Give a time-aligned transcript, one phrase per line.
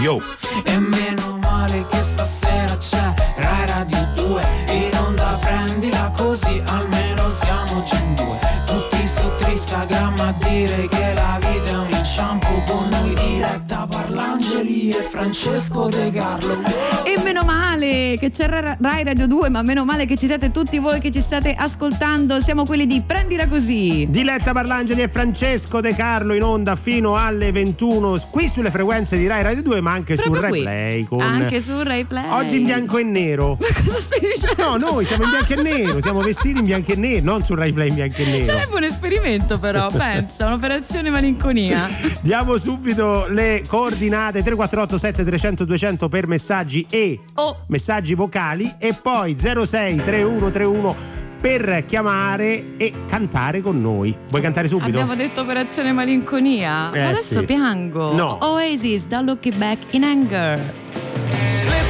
[0.00, 0.22] Yo!
[0.64, 7.82] E meno male che stasera c'è Rai Radio 2 In onda prendila così almeno siamo
[7.82, 11.47] già in due Tutti su Instagram a dire che la vita
[14.88, 16.62] Parlangeli e Francesco De Carlo
[17.04, 20.78] E meno male che c'è Rai Radio 2, ma meno male che ci siete tutti
[20.78, 22.40] voi che ci state ascoltando.
[22.40, 24.06] Siamo quelli di Prendila Così.
[24.08, 29.26] Diletta Parlangeli e Francesco De Carlo in onda fino alle 21 qui sulle frequenze di
[29.26, 30.58] Rai Radio 2, ma anche Proprio sul qui.
[30.58, 31.04] Replay.
[31.04, 31.20] Con...
[31.20, 32.30] Anche su Rai Play.
[32.30, 33.56] Oggi in bianco e nero.
[33.60, 34.62] Ma cosa stai dicendo?
[34.62, 37.58] No, noi siamo in bianco e nero, siamo vestiti in bianco e nero, non sul
[37.58, 38.44] Rai Play in bianco e nero.
[38.44, 41.88] Sarebbe un esperimento però, pensa, un'operazione malinconia.
[42.20, 47.64] Diamo subito le coordinate 348 7300 200 per messaggi e Oh.
[47.68, 54.16] messaggi vocali e poi 06 3131 per chiamare e cantare con noi.
[54.28, 54.88] Vuoi cantare subito?
[54.90, 56.90] Abbiamo detto operazione malinconia.
[56.92, 57.44] Eh, Adesso sì.
[57.44, 58.12] piango.
[58.14, 58.38] No.
[58.42, 60.58] Oasis da Looking Back in Anger.
[61.62, 61.87] Slip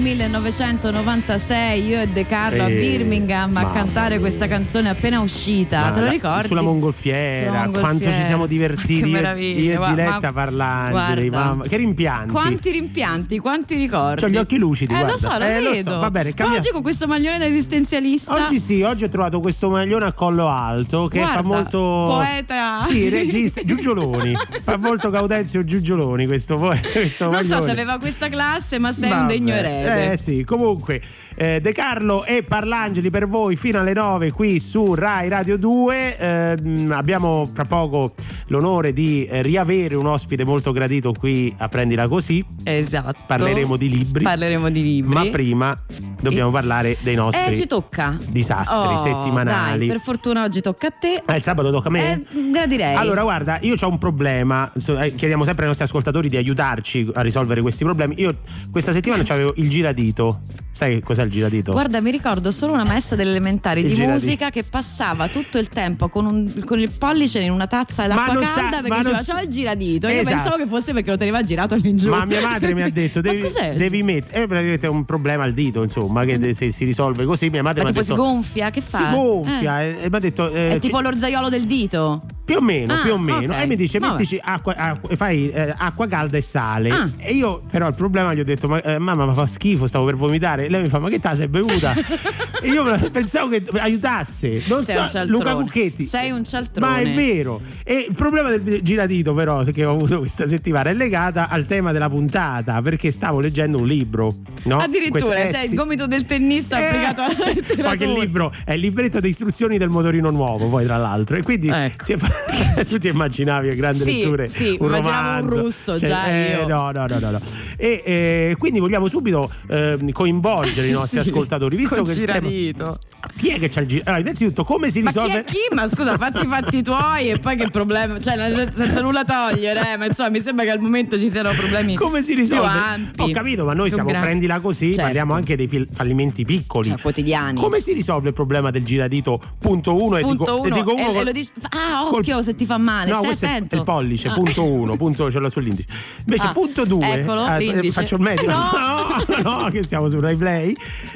[0.00, 4.20] 1996 io e De Carlo a Eh, Birmingham a mamma cantare mia.
[4.20, 5.80] questa canzone appena uscita.
[5.80, 6.46] Ma Te lo la- ricordi?
[6.48, 7.80] Sulla mongolfiera, Sulla mongolfiera.
[7.80, 10.88] quanto ci siamo divertiti io, io e Diletta guarda.
[11.30, 11.64] mamma.
[11.66, 12.32] Che rimpianti.
[12.32, 14.22] Quanti rimpianti, quanti ricordi.
[14.22, 15.12] C'ho gli occhi lucidi, Eh, guarda.
[15.12, 15.90] lo so, lo Eh, lo vedo.
[15.90, 18.34] so, va bene, cambia- oggi con questo maglione da esistenzialista.
[18.34, 21.78] Oggi sì, oggi ho trovato questo maglione a collo alto che Guarda, fa molto.
[21.78, 22.82] poeta.
[22.82, 23.60] Sì, regista.
[23.64, 24.32] Giugioloni.
[24.62, 26.56] fa molto Gaudenzio Giugioloni questo,
[26.92, 27.62] questo Non so maglione.
[27.64, 29.32] se aveva questa classe, ma sei un Vabbè.
[29.32, 29.88] degno erede.
[29.90, 31.00] Eh sì, comunque
[31.36, 36.16] eh, De Carlo e Parlangeli per voi fino alle 9 qui su Rai Radio 2.
[36.18, 38.12] Ehm, abbiamo fra poco
[38.48, 42.44] l'onore di eh, riavere un ospite molto gradito qui a Prendila Così.
[42.64, 43.22] Esatto.
[43.26, 44.22] Parleremo di libri.
[44.24, 45.14] Parleremo di libri.
[45.14, 45.78] Ma prima
[46.20, 48.18] dobbiamo E- parlare dei nostri Eh, ci tocca.
[48.28, 49.86] disastri Oh, settimanali.
[49.86, 51.22] Dai, per fortuna oggi tocca a te.
[51.24, 52.12] Ah, il sabato tocca a me?
[52.12, 52.94] Eh, gradirei.
[52.94, 54.70] Allora, guarda, io ho un problema.
[54.74, 58.14] Eh, Chiediamo sempre ai nostri ascoltatori di aiutarci a risolvere questi problemi.
[58.20, 58.36] Io
[58.70, 60.40] questa settimana avevo il giradito.
[60.72, 61.72] Sai che cos'è il giradito?
[61.72, 64.18] Guarda, mi ricordo solo una maestra delle elementari Il di giradito.
[64.24, 68.46] musica che passava tutto il tempo con, un- con il pollice in una tazza d'acqua
[68.46, 70.06] sa- calda ma perché diceva sa- c'ho il giradito.
[70.06, 70.36] E Io Esatto.
[70.36, 72.08] pensavo che fosse perché lo teneva girato all'ingiù.
[72.10, 73.42] Ma mia madre mi ha detto: devi,
[73.76, 74.44] devi mettere.
[74.44, 77.50] Eh, praticamente è un problema al dito, insomma, che de- se si risolve così.
[77.50, 78.14] Mia madre Ma mi ha detto.
[78.14, 78.70] si gonfia?
[78.70, 78.98] Che fa?
[78.98, 79.86] Si gonfia Eh.
[79.86, 80.50] e, e mi ha detto.
[80.52, 82.22] eh, È tipo l'orzaiolo del dito.
[82.44, 83.52] Più o meno, Ah, più o meno.
[83.54, 83.60] ok.
[83.62, 84.12] E mi dice: Vabbè.
[84.12, 86.90] mettici acqua, acqua- fai eh, acqua calda e sale.
[86.90, 87.08] Ah.
[87.18, 90.04] E io, però, il problema gli ho detto: Ma eh, mamma, ma fa schifo, stavo
[90.04, 90.68] per vomitare.
[90.68, 91.92] Lei mi fa: Ma che ta sei bevuta?
[92.62, 94.62] e io pensavo che aiutasse.
[94.66, 95.44] Non Sei un so, cialtrone.
[95.44, 96.04] Luca Cucchetti.
[96.04, 96.90] Sei un cialtrone.
[96.90, 97.60] Ma è vero.
[97.84, 101.92] E il problema del giradito, però, che ho avuto questa settimana è legata al tema
[101.92, 102.80] della puntata.
[102.82, 104.36] Perché stavo leggendo un libro.
[104.64, 104.78] No?
[104.78, 105.70] Addirittura, Questo- eh, cioè, sì.
[105.70, 107.88] il gomito del tennista Eh, applicato alla letteratura.
[107.88, 111.36] Poi che libro è il libretto di istruzioni del motorino nuovo, poi tra l'altro.
[111.36, 112.04] E quindi Ecco.
[112.04, 112.18] si è
[112.86, 115.60] tu ti immaginavi a grandi Sì, letture sì, un immaginavo un romanzo.
[115.60, 116.64] russo, Cioè, già eh.
[116.66, 117.40] No, no, no, no, no.
[117.76, 122.24] E eh, quindi vogliamo subito ehm, coinvolgere i nostri Sì, ascoltatori, visto col che il
[122.26, 122.98] tema- giradito.
[123.36, 124.02] chi è che c'ha il giro?
[124.06, 125.58] Allora, innanzitutto come si Ma chi risolve è chi?
[125.74, 128.18] Ma scusa, fatti i fatti tuoi e poi che problema.
[128.20, 131.94] Cioè, senza nulla togliere, eh, ma insomma, mi sembra che al momento ci siano problemi.
[131.94, 132.68] come si risolve?
[132.68, 134.26] Più ampi, Ho capito, ma noi siamo grandi.
[134.26, 135.02] prendila così, Certo.
[135.02, 136.88] parliamo anche dei fil- fallimenti piccoli.
[136.90, 137.58] Cioè, quotidiani.
[137.60, 139.40] Come si risolve il problema del giradito?
[139.58, 142.04] Punto uno e Punto dico, uno, e dico uno e- e col- lo dici- ah,
[142.08, 143.76] col- occhio se ti fa male, No, questo è attento.
[143.76, 144.32] il pollice, Ah.
[144.34, 145.88] punto uno, punto ce l'ho sull'indice.
[146.24, 148.50] Invece Ah, punto due, eccolo, eh, faccio il medico.
[148.50, 148.68] No.
[149.28, 150.74] no, no, che siamo su Rai Play.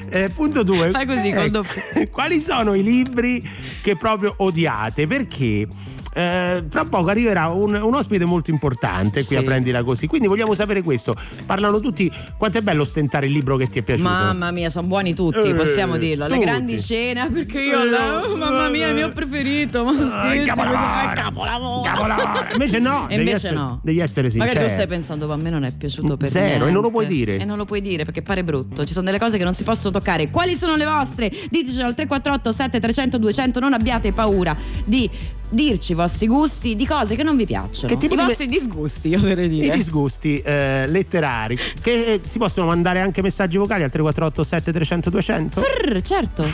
[0.09, 0.91] Eh, punto due.
[0.91, 2.09] Fai così, col doppio.
[2.11, 3.43] Quali sono i libri
[3.81, 5.07] che proprio odiate?
[5.07, 5.67] Perché
[6.15, 9.37] eh, tra poco arriverà un, un ospite molto importante qui Sì.
[9.37, 10.07] a prendila così.
[10.07, 11.15] Quindi vogliamo sapere questo.
[11.45, 12.11] Parlano tutti.
[12.39, 14.09] Quanto è bello ostentare il libro che ti è piaciuto?
[14.09, 16.27] Mamma mia, sono buoni tutti, Eh, possiamo dirlo.
[16.27, 16.45] Le tutti.
[16.45, 19.85] grandi scene, perché io Eh, la- oh, mamma mia, il mio preferito.
[19.85, 21.13] Ma Ah, scherzi, capolavoro.
[21.15, 21.83] capolavoro.
[21.83, 22.47] Capolavoro.
[22.53, 23.81] Invece no, E devi invece essere, no.
[23.83, 24.53] devi essere sincero.
[24.53, 26.71] Magari tu stai pensando, ma a me non è piaciuto per Zero, e niente.
[26.71, 27.39] non lo puoi dire.
[27.39, 28.85] E non lo puoi dire perché pare brutto.
[28.85, 30.31] Ci sono delle cose che non si possono toccare.
[30.31, 31.29] Quali sono le vostre?
[31.51, 33.61] Ditecelo al 348 7300 200.
[33.61, 35.11] Non abbiate paura di
[35.55, 37.89] dirci i vostri gusti di cose che non vi piacciono.
[37.89, 39.67] Che tipo I di me- vostri disgusti, io dovrei dire.
[39.67, 45.61] I disgusti eh, letterari che si possono mandare anche messaggi vocali al 348 7300 200
[45.61, 46.43] Prr, certo.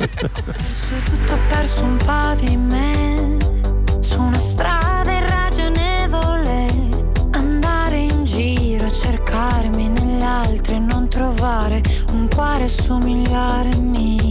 [0.00, 3.36] Perso tutto, ho perso un po' di me
[4.00, 6.66] Su una strada irragionevole
[7.32, 11.80] Andare in giro a cercarmi negli altri E non trovare
[12.12, 14.29] un cuore somigliarmi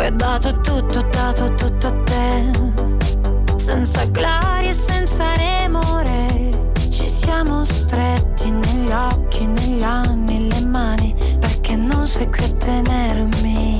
[0.00, 2.50] Poi ho dato tutto, dato tutto a te.
[3.56, 11.14] Senza gloria e senza remore Ci siamo stretti negli occhi, negli anni, le mani.
[11.38, 13.79] Perché non sei qui a tenermi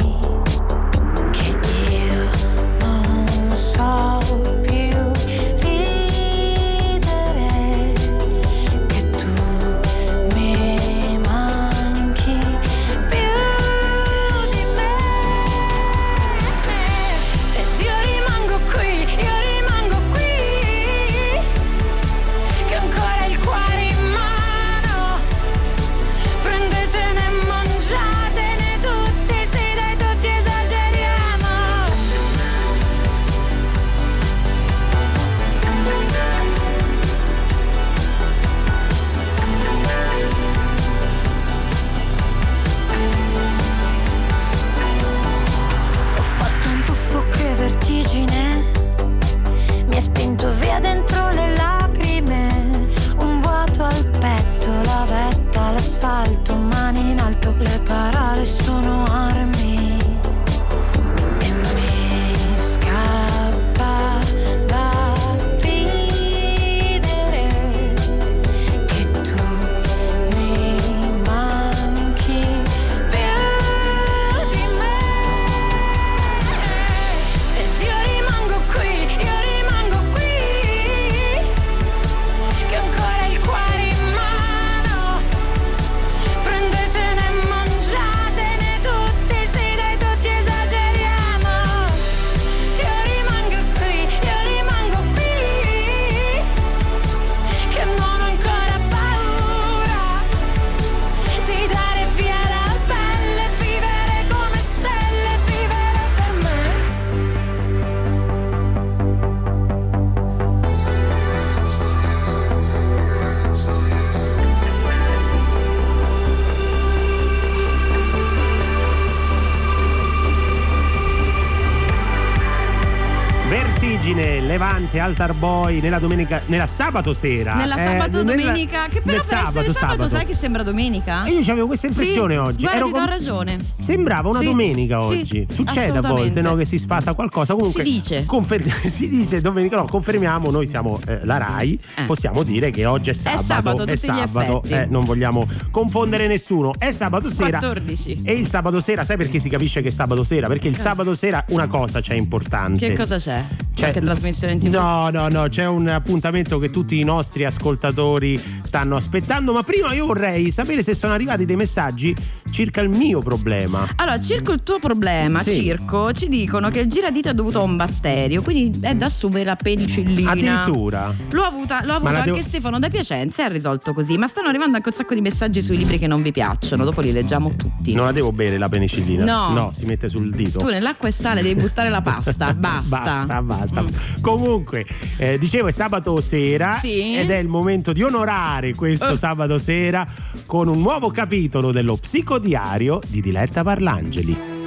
[125.11, 127.55] Altar Boy nella domenica, nella sabato sera.
[127.55, 131.25] Nella eh, sabato nella- domenica, che però per essere sabato, sai che sembra domenica?
[131.25, 132.63] E io avevo questa impressione Sì, oggi.
[132.65, 133.59] Guarda, Ero con- ragione.
[133.77, 135.47] Sembrava una Sì, domenica sì, oggi.
[135.51, 137.55] Succede a volte no, che si sfasa qualcosa.
[137.55, 138.25] Comunque, Si dice.
[138.25, 139.77] confer- si dice domenica.
[139.77, 140.51] No, confermiamo.
[140.51, 141.79] Noi siamo eh, la Rai.
[141.97, 142.05] Eh.
[142.05, 143.43] Possiamo dire che oggi è sabato.
[143.45, 144.63] sabato, è tutti gli sabato.
[144.65, 146.73] eh, non vogliamo confondere nessuno.
[146.79, 147.59] È sabato sera.
[147.59, 148.21] 14.
[148.23, 150.47] E il sabato sera, sai perché si capisce che è sabato sera?
[150.47, 152.89] Perché il sabato sera una cosa c'è importante.
[152.89, 153.45] Che cosa c'è?
[153.81, 154.73] C'è- Qualche trasmissione in tv?
[154.75, 159.55] No, no, no, c'è un appuntamento che tutti i nostri ascoltatori stanno aspettando.
[159.55, 162.15] Ma prima io vorrei sapere se sono arrivati dei messaggi
[162.51, 163.87] circa il mio problema.
[163.97, 165.61] Allora, circo il tuo problema, Sì.
[165.63, 169.45] circo, ci dicono che il giradito è dovuto a un batterio, quindi è da assumere
[169.45, 170.33] la penicillina.
[170.33, 171.15] Addirittura.
[171.31, 174.49] L'ho avuta, l'ho avuto anche devo- Stefano da Piacenza e ha risolto così, ma stanno
[174.49, 177.55] arrivando anche un sacco di messaggi sui libri che non vi piacciono, dopo li leggiamo
[177.57, 177.95] tutti.
[177.95, 179.25] Non la devo bere la penicillina.
[179.25, 179.55] No.
[179.55, 180.59] No, si mette sul dito.
[180.59, 182.89] Tu nell'acqua e sale devi buttare la pasta, basta.
[183.01, 183.69] Basta, basta.
[183.81, 184.21] Mm.
[184.21, 184.85] Comunque,
[185.19, 187.17] eh, dicevo è sabato sera Sì.
[187.17, 189.17] ed è il momento di onorare questo Eh.
[189.17, 190.07] sabato sera
[190.47, 194.60] con un nuovo capitolo dello psicodiario di Diletta Parlangeli.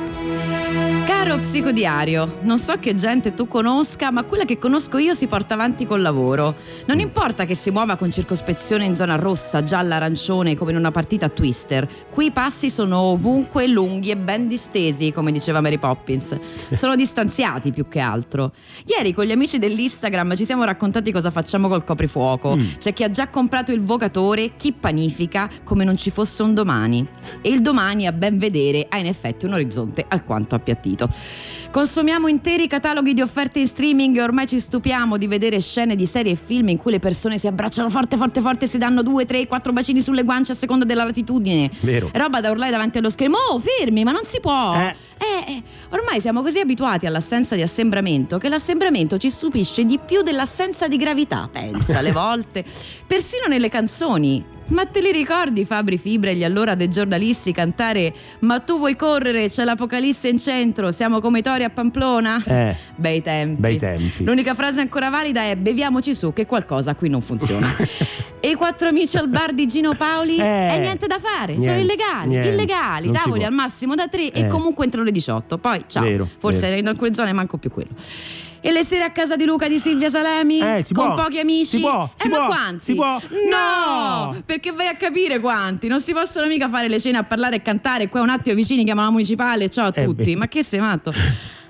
[1.34, 5.56] Caro psicodiario, non so che gente tu conosca, ma quella che conosco io si porta
[5.56, 6.56] avanti col lavoro.
[6.86, 10.92] Non importa che si muova con circospezione in zona rossa, gialla, arancione, come in una
[10.92, 11.90] partita a twister.
[12.12, 16.38] Qui i passi sono ovunque lunghi e ben distesi, come diceva Mary Poppins.
[16.74, 18.52] Sono distanziati più che altro.
[18.86, 22.60] Ieri con gli amici dell'Instagram ci siamo raccontati cosa facciamo col coprifuoco.
[22.78, 27.04] C'è chi ha già comprato il vocatore, chi panifica come non ci fosse un domani.
[27.42, 31.10] E il domani, a ben vedere, ha in effetti un orizzonte alquanto appiattito.
[31.74, 36.06] Consumiamo interi cataloghi di offerte in streaming e ormai ci stupiamo di vedere scene di
[36.06, 39.26] serie e film in cui le persone si abbracciano forte, forte, forte si danno due,
[39.26, 41.72] tre, quattro bacini sulle guance a seconda della latitudine.
[41.82, 42.12] Vero.
[42.14, 43.38] Roba da urlare davanti allo schermo.
[43.50, 44.76] Oh, fermi, ma non si può.
[44.76, 44.96] Eh.
[45.18, 50.22] Eh, eh, ormai siamo così abituati all'assenza di assembramento che l'assembramento ci stupisce di più
[50.22, 52.64] dell'assenza di gravità, pensa alle volte.
[53.08, 54.53] Persino nelle canzoni.
[54.74, 58.96] Ma te li ricordi Fabri Fibra e gli allora dei giornalisti cantare Ma tu vuoi
[58.96, 62.42] correre, c'è l'apocalisse in centro, siamo come i tori a Pamplona?
[62.44, 62.76] Eh.
[62.96, 63.62] Bei tempi.
[63.62, 64.24] Bei tempi.
[64.24, 67.68] L'unica frase ancora valida è beviamoci su che qualcosa qui non funziona.
[68.42, 70.38] e i quattro amici al bar di Gino Paoli?
[70.38, 70.76] Eh.
[70.76, 72.50] E niente da fare, sono Niente, illegali, niente.
[72.50, 74.42] illegali, tavoli al massimo da tre Eh.
[74.42, 75.58] e comunque entro le 18.
[75.60, 76.04] Poi ciao.
[76.04, 76.78] Vero, Forse vero.
[76.78, 77.92] in alcune zone manco più quello.
[78.66, 80.60] E le sere a casa di Luca di Silvia Salemi?
[80.60, 81.24] Eh, si con può.
[81.24, 81.66] pochi amici?
[81.78, 82.80] Si può, Eh, si ma può, quanti?
[82.80, 83.20] si può.
[83.50, 84.32] No!
[84.32, 84.42] No!
[84.46, 85.88] Perché vai a capire quanti.
[85.90, 88.08] Non si possono mica fare le cene a parlare e cantare.
[88.08, 89.70] Qua un attimo vicini chiamano la municipale.
[89.70, 90.32] Ciao a Eh, tutti.
[90.32, 90.36] beh.
[90.38, 91.14] Ma che sei matto?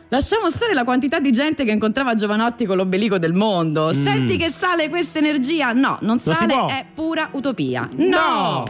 [0.09, 3.91] Lasciamo stare la quantità di gente che incontrava Giovanotti con l'ombelico del mondo.
[3.91, 5.73] Senti che sale questa energia?
[5.73, 6.19] No, non Mm.
[6.19, 7.89] si sale, è pura utopia.
[7.95, 8.07] No!
[8.07, 8.63] No!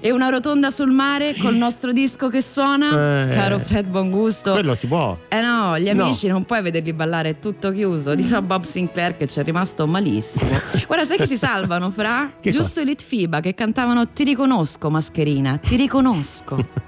[0.00, 3.22] E una rotonda sul mare col nostro disco che suona?
[3.22, 3.30] Eh.
[3.34, 4.52] Caro Fred Bongusto.
[4.52, 5.18] Quello si può.
[5.28, 6.04] Eh no, gli No.
[6.04, 8.14] amici non puoi vederli ballare, è tutto chiuso.
[8.14, 10.50] Dirà Bob Sinclair che ci è rimasto malissimo.
[10.86, 12.32] Guarda, sai che si salvano, fra?
[12.40, 16.86] Che Giusto i Litfiba che cantavano Ti riconosco, mascherina, ti riconosco.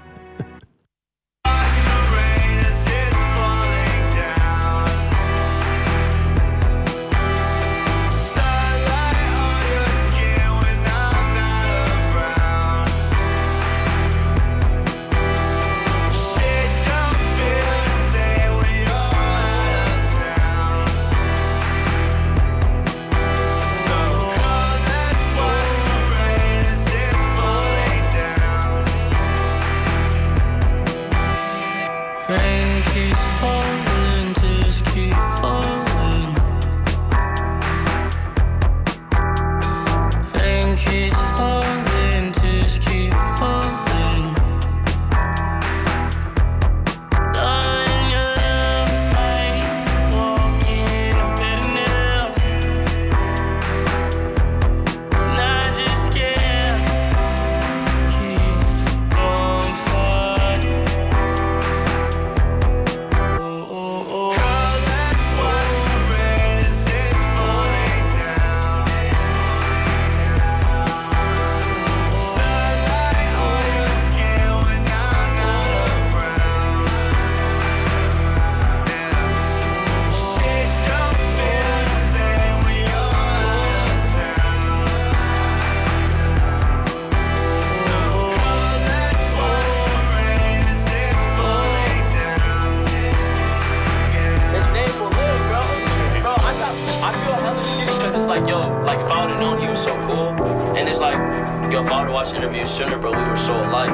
[102.21, 103.89] watched interviews sooner, but we were so alike.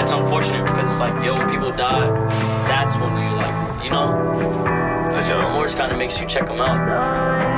[0.00, 2.08] It's unfortunate because it's like, yo, when people die,
[2.68, 6.60] that's when we like, you know, Because your remorse kind of makes you check them
[6.60, 7.53] out.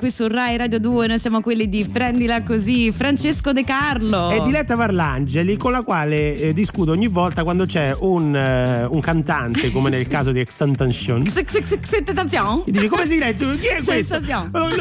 [0.00, 4.30] Qui su Rai Radio 2, noi siamo quelli di Prendila Così, Francesco De Carlo.
[4.30, 8.98] È Diletta Parlangeli con la quale eh, discuto ogni volta quando c'è un, eh, un
[9.00, 12.62] cantante come nel caso di Extentation X- x- x- x- attenzione.
[12.64, 13.58] e dici come si legge?
[13.58, 14.18] Chi è questo?
[14.20, 14.74] Lo, lo- lo-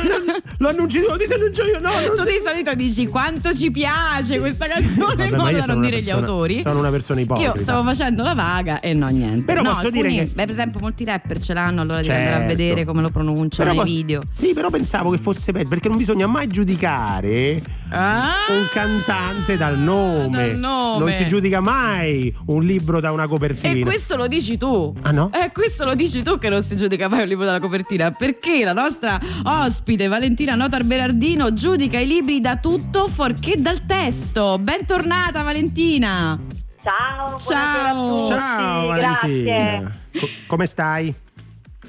[0.57, 4.67] lo annunci tu, lo disannuncio io, no, Tu di solito dici quanto ci piace questa
[4.67, 6.61] canzone in modo da non dire gli autori.
[6.61, 7.55] sono una persona ipocrita.
[7.55, 9.43] Io stavo facendo la vaga e no, niente.
[9.43, 12.35] Però no, posso dire che- Beh, per esempio, molti rapper ce l'hanno, allora devi andare
[12.35, 12.55] a Certo.
[12.55, 14.21] vedere come lo pronunciano nei video.
[14.31, 17.61] Sì, però pensavo che fosse peggio perché non bisogna mai giudicare
[17.91, 18.33] Ah!
[18.49, 20.49] un cantante dal nome.
[20.49, 21.03] Dal nome.
[21.05, 23.73] Non si giudica mai un libro da una copertina.
[23.73, 24.93] E questo lo dici tu.
[25.01, 25.31] Ah, no?
[25.33, 28.11] Eh, questo lo dici tu che non si giudica mai un libro dalla copertina.
[28.11, 34.57] Perché la nostra ospite Valentina Notar Berardino giudica i libri da tutto fuorché dal testo.
[34.59, 36.39] Bentornata Valentina.
[36.81, 38.27] Ciao, Ciao.
[38.27, 39.43] Ciao grazie.
[39.43, 39.95] Valentina.
[40.19, 41.13] Co- come stai?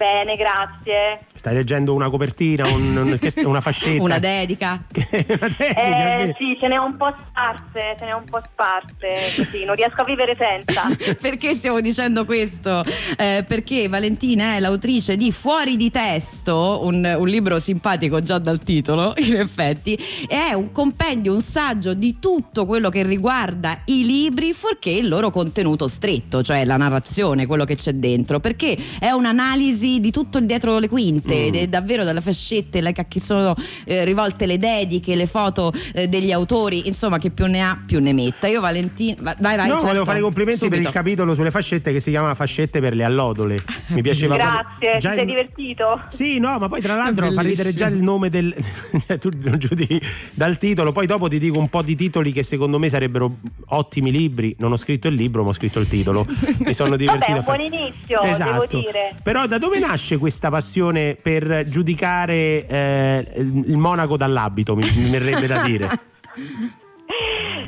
[0.00, 1.20] Bene, grazie.
[1.34, 4.02] Stai leggendo una copertina, un- un- una fascetta?
[4.02, 4.82] Una dedica.
[4.96, 9.62] una dedica, Eh, sì, ce n'è un po' sparse, ce n'è un po' sparse, così
[9.66, 10.84] non riesco a vivere senza.
[11.20, 12.82] Perché stiamo dicendo questo?
[13.18, 18.58] Eh, perché Valentina è l'autrice di Fuori di testo, un, un libro simpatico già dal
[18.60, 19.94] titolo, in effetti,
[20.28, 25.08] e è un compendio, un saggio di tutto quello che riguarda i libri, fuorché il
[25.08, 30.38] loro contenuto stretto, cioè la narrazione, quello che c'è dentro, perché è un'analisi di tutto
[30.38, 31.54] il dietro le quinte, Mm.
[31.54, 33.54] è davvero dalle fascette, le- a chi sono
[33.86, 37.98] eh, rivolte le dediche, le foto eh, degli autori, insomma, che più ne ha più
[37.98, 38.46] ne metta.
[38.46, 39.66] Io Valentina, vai, vai.
[39.66, 39.86] No, certo.
[39.86, 40.92] volevo fare i complimenti per il Subito.
[40.92, 43.58] capitolo sulle fascette che si chiama Fascette per le allodole.
[43.88, 46.00] Mi piaceva Grazie, ti già sei il- divertito?
[46.06, 48.54] Sì, no, ma poi tra l'altro fa ridere già il nome del.
[49.06, 50.00] cioè, tu non giudichi
[50.34, 53.36] dal titolo, poi dopo ti dico un po' di titoli che secondo me sarebbero
[53.68, 54.54] ottimi libri.
[54.58, 56.26] Non ho scritto il libro, ma ho scritto il titolo.
[56.58, 57.32] Mi sono divertito.
[57.32, 58.66] Vabbè, a un fare- buon inizio, Esatto.
[58.66, 59.14] devo dire.
[59.22, 64.76] Però da dove nasce questa passione per giudicare eh, il monaco dall'abito?
[64.76, 65.88] Mi, mi verrebbe da dire.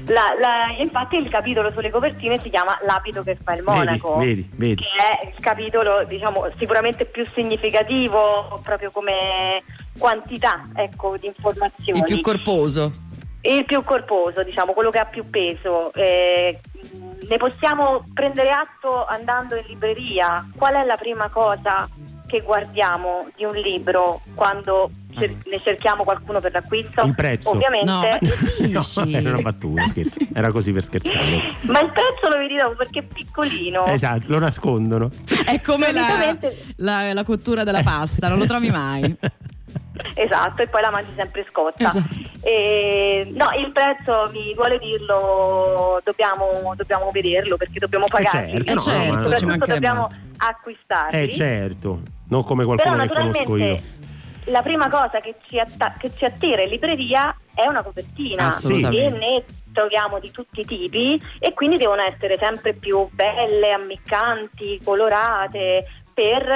[0.07, 4.17] La- la- infatti il capitolo sulle copertine si chiama L'abito che fa il monaco.
[4.17, 4.83] Vedi, vedi, vedi.
[4.83, 9.63] Che è il capitolo, diciamo, sicuramente più significativo proprio come
[9.99, 11.99] quantità, ecco, di informazioni.
[11.99, 12.93] Il più corposo.
[13.45, 15.93] Il più corposo, diciamo, quello che ha più peso.
[15.95, 16.61] Eh,
[17.29, 20.49] ne possiamo prendere atto andando in libreria.
[20.57, 21.89] Qual è la prima cosa
[22.27, 27.03] che guardiamo di un libro quando cer- ne cerchiamo qualcuno per l'acquisto?
[27.05, 27.51] Il prezzo.
[27.51, 27.87] Ovviamente.
[27.91, 28.01] No,
[29.05, 30.21] No, era una battuta, scherzo.
[30.33, 31.37] Era così per scherzare.
[31.67, 33.87] Ma il prezzo lo vedi dopo perché è piccolino.
[33.87, 35.11] Esatto, lo nascondono.
[35.45, 36.37] È come la,
[36.77, 39.17] la- la cottura della pasta, non lo trovi mai.
[40.15, 41.89] Esatto, e poi la mangi sempre scotta.
[41.89, 42.15] Esatto.
[42.43, 48.51] E, no, il prezzo, mi vuole dirlo, dobbiamo, dobbiamo vederlo perché dobbiamo pagarli.
[48.53, 50.19] certo, Eh no, certo, ma- ci Soprattutto mancherebbe dobbiamo altro.
[50.39, 51.21] acquistarli.
[51.23, 53.79] Eh certo, non come Però qualcuno che conosco io.
[54.47, 59.15] la prima cosa che ci, atta- che ci attira in libreria è una copertina Assolutamente.
[59.15, 64.81] e ne troviamo di tutti i tipi e quindi devono essere sempre più belle, ammiccanti,
[64.83, 65.87] colorate
[66.23, 66.49] per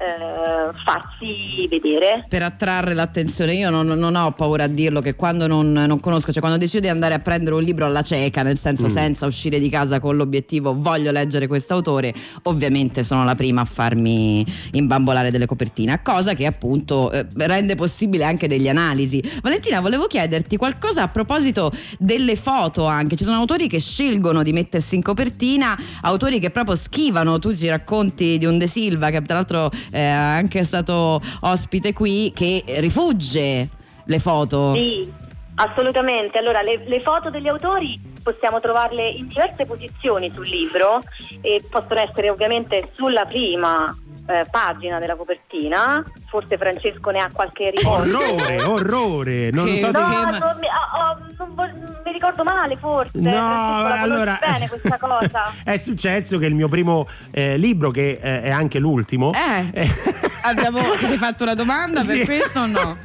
[0.00, 2.24] eh, farsi vedere.
[2.28, 6.30] Per attrarre l'attenzione, io non, non ho paura a dirlo che quando non, non conosco,
[6.30, 8.90] cioè quando decido di andare a prendere un libro alla cieca, nel senso Mm.
[8.90, 13.64] senza uscire di casa con l'obiettivo voglio leggere questo autore, ovviamente sono la prima a
[13.64, 19.20] farmi imbambolare delle copertine, cosa che appunto eh, rende possibile anche delle analisi.
[19.42, 24.52] Valentina, volevo chiederti qualcosa a proposito delle foto anche, ci sono autori che scelgono di
[24.52, 29.22] mettersi in copertina, autori che proprio schivano, tu ci racconti di un De Silva che
[29.22, 33.68] tra l'altro è anche stato ospite qui, che rifugge
[34.04, 34.74] le foto.
[34.74, 35.10] Sì,
[35.56, 36.38] assolutamente.
[36.38, 38.00] Allora, le, le foto degli autori
[38.32, 41.00] possiamo trovarle in diverse posizioni sul libro
[41.40, 43.94] e possono essere ovviamente sulla prima
[44.26, 46.04] eh, pagina della copertina.
[46.28, 48.18] Forse Francesco ne ha qualche ricordo.
[48.18, 49.50] Orrore, orrore.
[49.50, 53.18] Non Che- so No, di- Che- non mi- oh, oh, non mi ricordo male forse.
[53.18, 55.52] No, la allora bene questa cosa.
[55.64, 59.88] è successo che il mio primo eh, libro, che eh, è anche l'ultimo, Eh.
[60.40, 62.24] Abbiamo, ti fatto una domanda per Sì.
[62.24, 62.96] questo o no?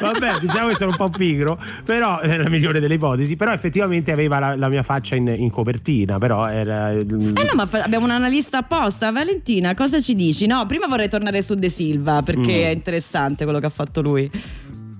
[0.00, 3.36] Vabbè, diciamo che sono un po' pigro, però è la migliore delle ipotesi.
[3.36, 6.18] Però effettivamente aveva la, la mia faccia in, in copertina.
[6.18, 6.92] Però era.
[6.92, 9.10] Eh no, ma fa- abbiamo un analista apposta.
[9.10, 10.46] Valentina, cosa ci dici?
[10.46, 12.64] No, prima vorrei tornare su De Silva perché Mm.
[12.64, 14.30] è interessante quello che ha fatto lui.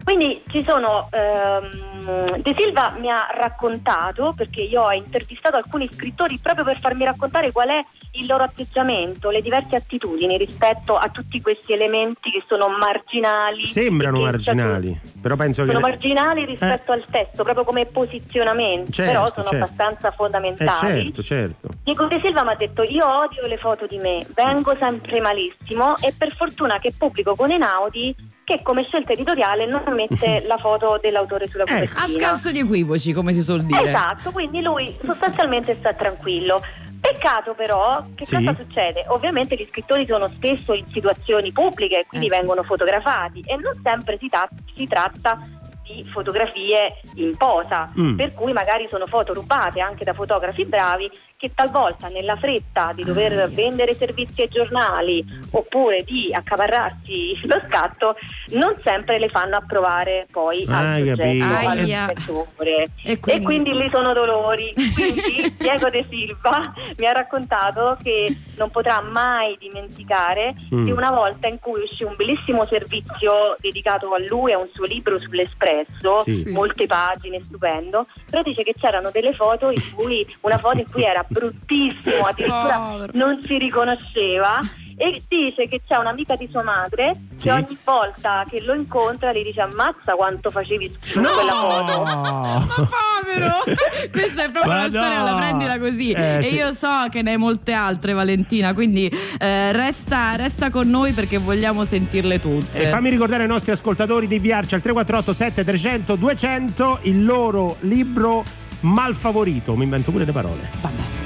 [0.07, 6.39] Quindi ci sono, ehm, De Silva mi ha raccontato, perché io ho intervistato alcuni scrittori
[6.41, 11.41] proprio per farmi raccontare qual è il loro atteggiamento, le diverse attitudini rispetto a tutti
[11.41, 13.65] questi elementi che sono marginali.
[13.65, 15.73] Sembrano che marginali, però penso che.
[15.73, 16.95] Sono marginali rispetto Eh.
[16.95, 19.65] al testo, proprio come posizionamento, Certo, però sono certo.
[19.65, 20.79] abbastanza Eh, fondamentali.
[20.79, 21.69] certo, certo.
[21.83, 25.97] Diego De Silva mi ha detto io odio le foto di me, vengo sempre malissimo
[25.99, 28.15] e per fortuna che pubblico con Enaudi
[28.47, 31.73] che come scelta editoriale non mette la foto dell'autore sulla Ecco.
[31.73, 32.05] copertina.
[32.05, 33.89] A scanso di equivoci, come si suol dire.
[33.89, 36.63] Esatto, quindi lui sostanzialmente sta tranquillo.
[37.01, 38.37] Peccato però, che Sì.
[38.37, 39.05] cosa succede?
[39.09, 42.37] Ovviamente gli scrittori sono spesso in situazioni pubbliche e quindi Eh sì.
[42.37, 45.41] vengono fotografati e non sempre si, ta- si tratta
[45.87, 48.17] di fotografie in posa, Mm.
[48.17, 53.05] per cui magari sono foto rubate anche da fotografi bravi che talvolta nella fretta di
[53.05, 55.23] dover Ah, vendere servizi ai giornali
[55.53, 58.17] oppure di accaparrarsi lo scatto
[58.53, 61.23] non sempre le fanno approvare poi Ah, al soggetto,
[61.69, 62.07] Aia.
[62.07, 62.83] lettore.
[63.05, 64.73] E E quindi- quindi lì sono dolori.
[64.73, 70.85] Quindi Diego De Silva mi ha raccontato che non potrà mai dimenticare Mm.
[70.85, 74.85] di una volta in cui uscì un bellissimo servizio dedicato a lui, a un suo
[74.87, 75.75] libro sull'Espresso,
[76.21, 76.35] Sì.
[76.35, 76.51] Sì.
[76.51, 81.03] molte pagine, stupendo, però dice che c'erano delle foto in cui, una foto in cui
[81.03, 83.13] era bruttissimo, addirittura Povero.
[83.15, 84.61] non si riconosceva.
[84.99, 87.49] E dice che c'è un'amica di sua madre Sì.
[87.49, 91.29] che ogni volta che lo incontra gli dice ammazza quanto facevi schifo No!
[91.29, 92.03] quella foto.
[92.03, 93.53] Ma povero!
[94.11, 95.25] Questa è proprio Ma una storia, no!
[95.25, 96.13] la prendila così.
[96.13, 96.55] Eh, e sì.
[96.55, 99.07] io so che ne hai molte altre, Valentina, quindi
[99.39, 102.79] eh, resta, resta con noi perché vogliamo sentirle tutte.
[102.83, 108.43] E fammi ricordare ai nostri ascoltatori di inviarci al 348 7300 200 il loro libro
[108.81, 109.75] malfavorito.
[109.77, 110.71] Mi invento pure le parole.
[110.81, 111.26] Vabbè.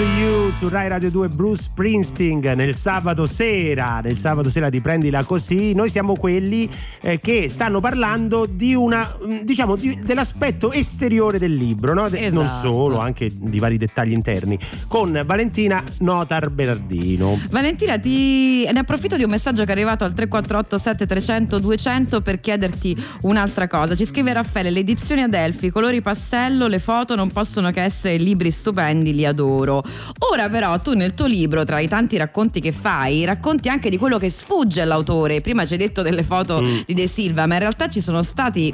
[0.00, 4.80] To You su Rai Radio 2 Bruce Springsteen nel sabato sera, nel sabato sera di
[4.80, 6.68] Prendila Così, noi siamo quelli
[7.00, 12.08] eh, che stanno parlando di una, mh, diciamo, di- dell'aspetto esteriore del libro, no?
[12.10, 12.60] De- non Esatto.
[12.60, 17.40] solo, anche di vari dettagli interni, con Valentina Notar Bernardino.
[17.48, 18.64] Valentina, ti...
[18.70, 23.68] ne approfitto di un messaggio che è arrivato al 348 7300 200 per chiederti un'altra
[23.68, 23.94] cosa.
[23.94, 28.16] Ci scrive Raffaele: le edizioni Adelphi, i colori pastello, le foto non possono che essere
[28.16, 29.82] libri stupendi, li adoro.
[30.30, 33.96] Ora, però, tu nel tuo libro, tra i tanti racconti che fai, racconti anche di
[33.96, 35.40] quello che sfugge all'autore.
[35.40, 36.80] Prima ci hai detto delle foto Mm.
[36.86, 38.72] di De Silva, ma in realtà ci sono stati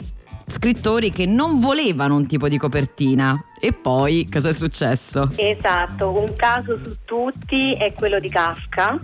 [0.49, 3.37] scrittori che non volevano un tipo di copertina.
[3.61, 5.31] E poi cosa è successo?
[5.37, 8.99] Esatto, un caso su tutti è quello di Kafka.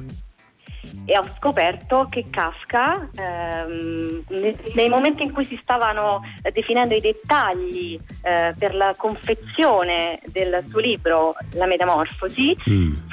[1.04, 6.94] E ho scoperto che Kafka, ehm, ne- nei momenti in cui si stavano eh, definendo
[6.94, 12.56] i dettagli eh, per la confezione del suo libro La Metamorfosi,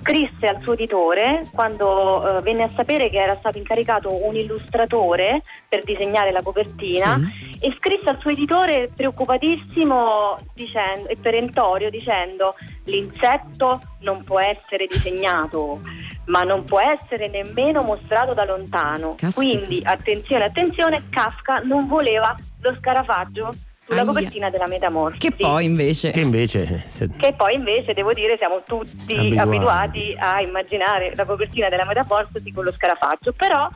[0.02, 5.44] scrisse al suo editore quando eh, venne a sapere che era stato incaricato un illustratore
[5.68, 7.18] per disegnare la copertina
[7.62, 12.56] e scrisse al suo editore preoccupatissimo dicendo, e perentorio dicendo
[12.86, 15.82] l'insetto non può essere disegnato
[16.26, 19.34] ma non può essere nemmeno mostrato da lontano Caspita.
[19.34, 23.50] quindi attenzione attenzione Kafka non voleva lo scarafaggio
[23.90, 24.10] sulla Aia.
[24.14, 26.12] copertina della Metamorfosi Che poi invece.
[26.12, 29.40] Che invece se- che poi invece devo dire siamo tutti Abituati.
[29.40, 33.68] abituati, a immaginare la copertina della Metamorfosi con lo scarafaggio, però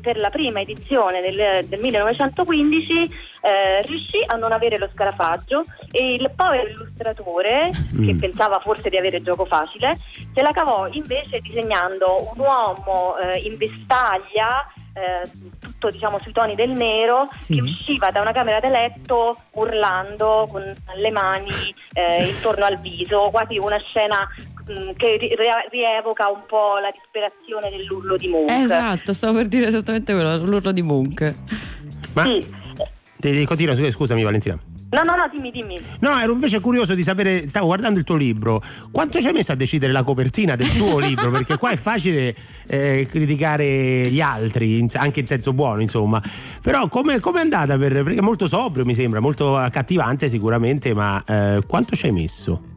[0.00, 2.92] per la prima edizione del, del 1915
[3.42, 8.18] eh, riuscì a non avere lo scarafaggio e il povero illustratore, che Mm.
[8.18, 9.96] pensava forse di avere gioco facile,
[10.34, 16.54] se la cavò invece disegnando un uomo eh, in vestaglia, eh, tutto diciamo sui toni
[16.54, 17.54] del nero, Sì.
[17.54, 23.28] che usciva da una camera da letto urlando con le mani eh, intorno al viso,
[23.30, 24.26] quasi una scena
[24.66, 25.36] mh, che ri-
[25.70, 28.50] rievoca un po' la disperazione dell'urlo di Munch.
[28.50, 31.32] Esatto, stavo per dire esattamente quello, l'urlo di Monk.
[32.14, 32.46] Ma Sì.
[33.18, 34.58] ti- ti- continua, scu- scusami Valentina.
[34.90, 35.80] No, no, no, dimmi, dimmi.
[36.00, 39.52] No, ero invece curioso di sapere, stavo guardando il tuo libro, quanto ci hai messo
[39.52, 41.30] a decidere la copertina del tuo libro?
[41.30, 42.34] Perché qua è facile
[42.66, 46.20] eh, criticare gli altri, anche in senso buono, insomma.
[46.60, 47.78] Però come è andata?
[47.78, 52.12] Per, perché è molto sobrio, mi sembra, molto accattivante sicuramente, ma eh, quanto ci hai
[52.12, 52.69] messo?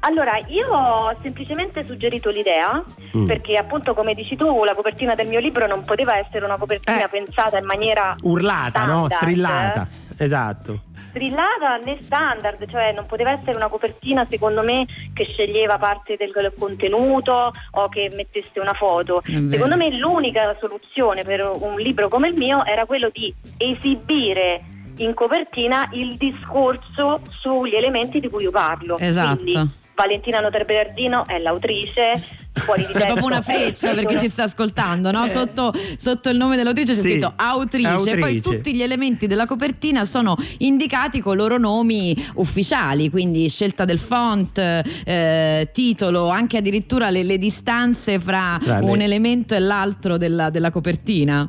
[0.00, 2.82] Allora, io ho semplicemente suggerito l'idea,
[3.16, 3.26] Mm.
[3.26, 7.04] perché appunto come dici tu, la copertina del mio libro non poteva essere una copertina
[7.04, 7.08] Eh.
[7.08, 9.06] pensata in maniera Urlata, no?
[9.08, 9.10] standard.
[9.12, 9.88] Strillata.
[10.22, 10.80] Esatto.
[11.10, 16.52] strillata né standard, cioè non poteva essere una copertina secondo me che sceglieva parte del
[16.58, 19.22] contenuto o che mettesse una foto.
[19.24, 19.50] Vero.
[19.50, 24.62] Secondo me l'unica soluzione per un libro come il mio era quello di esibire
[24.98, 28.98] in copertina il discorso sugli elementi di cui io parlo.
[28.98, 29.36] Esatto.
[29.40, 32.22] Quindi Valentina Notar Bernardino è l'autrice,
[32.54, 35.26] fuori di C'è proprio una freccia per chi solo- ci sta ascoltando, no?
[35.26, 38.18] Sotto, sotto il nome dell'autrice c'è Sì, scritto autrice, autrice.
[38.18, 43.84] poi tutti gli elementi della copertina sono indicati con i loro nomi ufficiali, quindi scelta
[43.84, 44.56] del font,
[45.04, 50.70] eh, titolo, anche addirittura le, le distanze fra le- un elemento e l'altro della, della
[50.70, 51.46] copertina.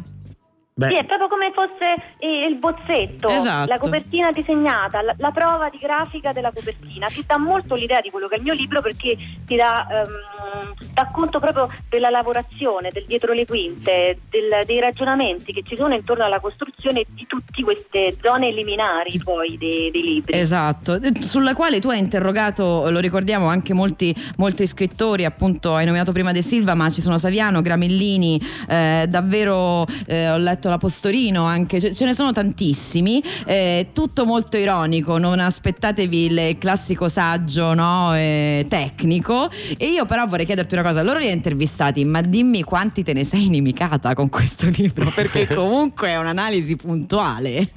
[0.81, 3.69] Beh, Sì, è proprio come fosse eh, il bozzetto, Esatto.
[3.69, 7.07] la copertina disegnata, la, la prova di grafica della copertina.
[7.07, 9.15] Ti dà molto l'idea di quello che è il mio libro perché
[9.45, 15.53] ti dà, ehm, dà conto proprio della lavorazione, del dietro le quinte, del- dei ragionamenti
[15.53, 20.37] che ci sono intorno alla costruzione di tutte queste zone liminari poi dei, dei libri.
[20.37, 25.85] Esatto, eh, sulla quale tu hai interrogato, lo ricordiamo, anche molti, molti scrittori, appunto hai
[25.85, 30.77] nominato prima De Silva, ma ci sono Saviano, Gramellini, eh, davvero eh, ho letto la
[30.77, 37.09] Postorino, anche, ce, ce ne sono tantissimi, eh, tutto molto ironico, non aspettatevi il classico
[37.09, 39.49] saggio no, eh, tecnico.
[39.77, 43.13] E io però vorrei chiederti una cosa, loro li hai intervistati, ma dimmi quanti te
[43.13, 47.69] ne sei inimicata con questo libro, perché comunque è un'analisi puntuale.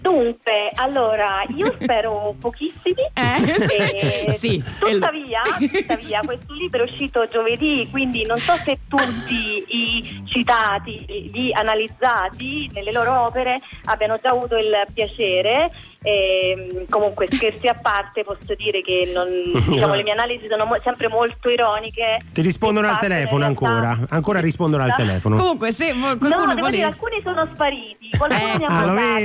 [0.00, 3.02] Dunque, allora, io spero pochissimi.
[3.12, 4.62] Eh, E sì.
[4.78, 11.50] Tuttavia, tuttavia, questo libro è uscito giovedì, quindi non so se tutti i citati, gli
[11.52, 15.70] analizzati nelle loro opere abbiano già avuto il piacere.
[16.06, 20.76] E, comunque, scherzi a parte, posso dire che non- diciamo, le mie analisi sono mo-
[20.82, 22.18] sempre molto ironiche.
[22.30, 23.98] Ti rispondono al telefono ancora.
[24.10, 25.36] Ancora rispondono al telefono.
[25.36, 26.84] Comunque, se vo- No, qualcuno devo dire, volesse.
[26.84, 28.08] alcuni sono spariti.
[28.18, 28.58] Qualcuno Eh,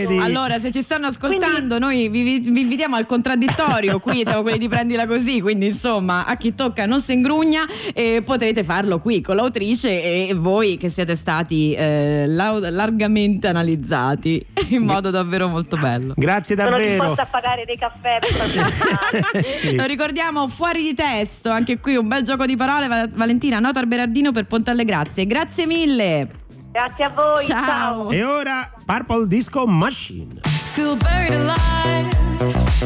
[0.06, 0.24] mi ha ah?
[0.24, 4.00] Allora, se ci stanno ascoltando, noi vi, vi- vi invitiamo al contraddittorio.
[4.00, 5.42] Qui siamo quelli di prendila così.
[5.42, 7.64] Quindi, insomma, a chi tocca non si ingrugna.
[7.94, 14.84] E potrete farlo qui con l'autrice e voi che siete stati eh, largamente analizzati in
[14.84, 16.14] modo davvero molto bello.
[16.16, 17.00] Grazie Sono davvero.
[17.00, 19.76] disposta a pagare dei caffè per Sì.
[19.76, 22.88] Lo ricordiamo fuori di testo, anche qui un bel gioco di parole.
[22.88, 25.26] Va- Valentina, nota al Berardino per Ponte alle Grazie.
[25.26, 26.28] Grazie mille.
[26.72, 27.46] Grazie a voi.
[27.46, 27.66] Ciao.
[27.66, 28.10] ciao.
[28.12, 30.40] E ora Purple Disco Machine.
[30.74, 32.08] feel buried alive.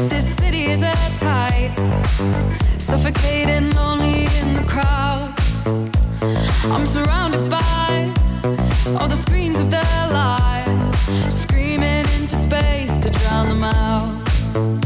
[0.08, 1.78] This city is airtight,
[2.78, 5.32] suffocating, lonely in the crowd.
[6.72, 8.10] I'm surrounded by
[8.98, 12.83] all the screens of their lives, screaming into space
[13.14, 14.83] drown them out.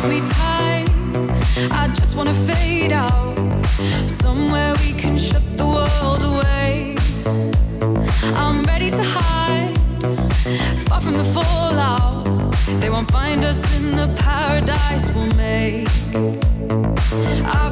[0.00, 0.88] Hold me tight.
[1.70, 3.36] I just wanna fade out.
[4.06, 6.94] Somewhere we can shut the world away.
[8.42, 9.76] I'm ready to hide,
[10.86, 12.26] far from the fallout.
[12.80, 15.88] They won't find us in the paradise we'll make.
[17.60, 17.67] I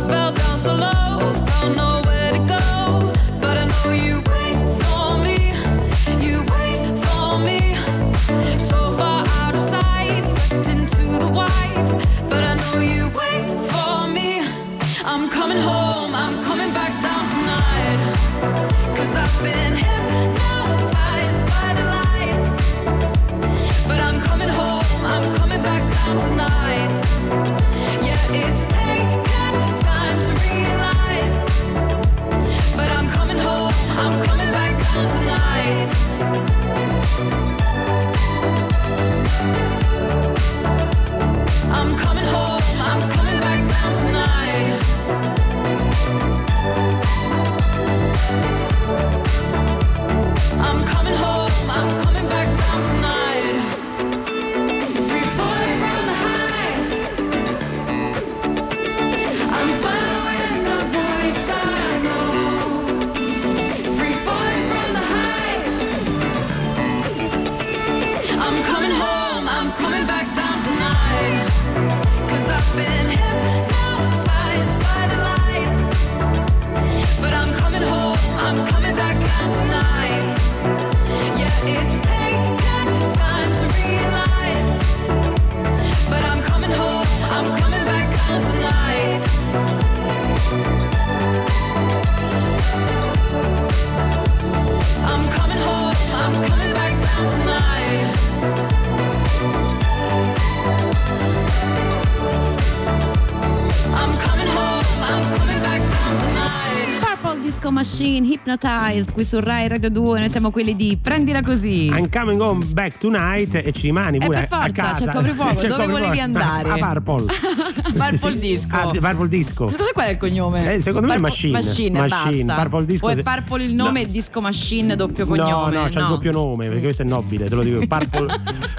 [107.66, 111.87] Disco Machine, Hypnotized, qui su Rai Radio 2, noi siamo quelli di Prendila così.
[111.87, 114.94] I'm coming home back tonight e ci rimani Eh, pure per forza, a casa.
[114.94, 115.90] c'è il coprifuoco, dove coprifuoco.
[115.98, 116.70] volevi andare?
[116.70, 117.24] A Purple.
[117.96, 118.38] Purple Sì, sì.
[118.38, 118.76] Disco.
[118.76, 119.68] Ah, Purple Disco.
[119.68, 120.74] Secondo te qual è il cognome?
[120.74, 121.52] Eh, secondo me è Purple- Machine.
[121.59, 122.62] Machine, Machine, basta.
[122.62, 124.07] Purple Disco O è Purple il nome No.
[124.07, 125.74] e Disco Machine doppio No, cognome?
[125.76, 127.80] no, c'è il doppio nome perché questo è nobile, te lo dico.
[127.88, 128.26] Purple,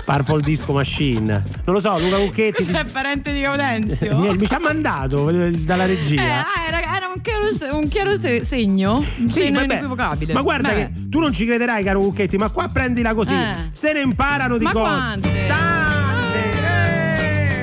[0.05, 1.43] Purple Disco Machine.
[1.65, 2.63] Non lo so, Luca Cucchetti.
[2.63, 4.17] Cioè, parente di Gaudenzio?
[4.17, 6.21] mi, mi ci ha mandato eh, dalla Eh, regia.
[6.21, 9.63] ah, era, era un chiaro, un chiaro se- segno, un Sì, vabbè.
[9.65, 10.33] inequivocabile.
[10.33, 10.75] Ma guarda Beh.
[10.75, 13.33] che tu non ci crederai, caro Cucchetti, ma qua prendila così.
[13.33, 13.55] Eh.
[13.71, 14.85] Se ne imparano di Ma cose.
[14.95, 15.47] quante?
[15.47, 16.39] Tante.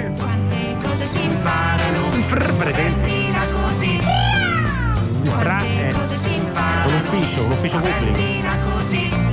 [0.06, 0.12] eh.
[0.16, 2.10] Quante cose si imparano.
[2.12, 3.00] Frr, presente.
[3.00, 3.98] Prendila così.
[5.38, 6.88] Ra- Quante eh, cose si imparano.
[6.88, 8.12] un ufficio, un ufficio pubblico.
[8.12, 9.23] Prendila così.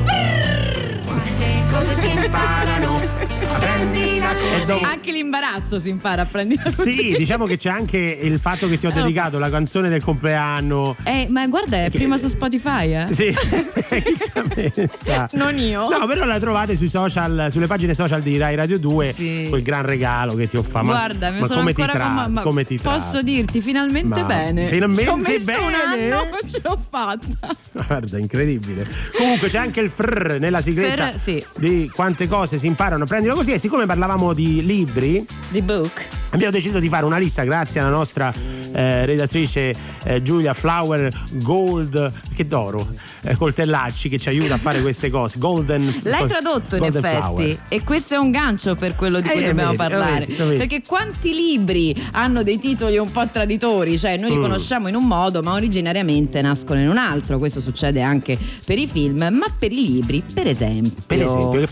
[1.82, 3.00] Cose si imparano.
[3.60, 6.94] Prendila E dopo- Anche l'imbarazzo si impara a prendere così.
[6.96, 10.96] Sì, diciamo che c'è anche il fatto che ti ho dedicato la canzone del compleanno.
[11.04, 13.08] Eh, ma guarda, è Che- prima su Spotify, eh?
[13.12, 15.28] Sì, chi ci ha messa?
[15.34, 15.90] Non io.
[15.90, 19.46] No, però la trovate sui social, sulle pagine social di Rai Radio 2, Sì.
[19.50, 20.86] quel gran regalo che ti ho fatto.
[20.86, 23.26] Ma, Guarda, mi ma sono come ti ancora tra- con- ma come ti Posso tratti?
[23.26, 24.68] dirti finalmente Ma bene.
[24.68, 25.60] finalmente Ci ho messo bene?
[25.66, 27.56] un anno, ma ce l'ho fatta.
[27.88, 28.88] Guarda, incredibile.
[29.18, 31.44] Comunque c'è anche il frr nella sigletta Frr, sì.
[31.58, 33.52] di quante cose si imparano a prendere così.
[33.54, 36.06] E siccome parlavamo di libri, The book.
[36.32, 38.34] abbiamo deciso di fare una lista grazie alla nostra
[38.74, 42.88] eh, redattrice eh, Giulia Flower Gold, che d'oro,
[43.24, 45.38] eh, coltellacci che ci aiuta a fare queste cose.
[45.40, 45.84] Golden.
[46.04, 47.58] L'hai tradotto in Golden effetti Flower.
[47.68, 50.28] e questo è un gancio per quello di Eh, cui lo dobbiamo vedi, lo parlare.
[50.38, 50.58] lo vedi.
[50.58, 54.42] Perché quanti libri hanno dei titoli un po' traditori, cioè noi li Mm.
[54.42, 58.88] conosciamo in un modo ma originariamente nascono in un altro, questo succede anche per i
[58.88, 61.04] film, ma per i libri, per esempio.
[61.06, 61.68] Per esempio, che-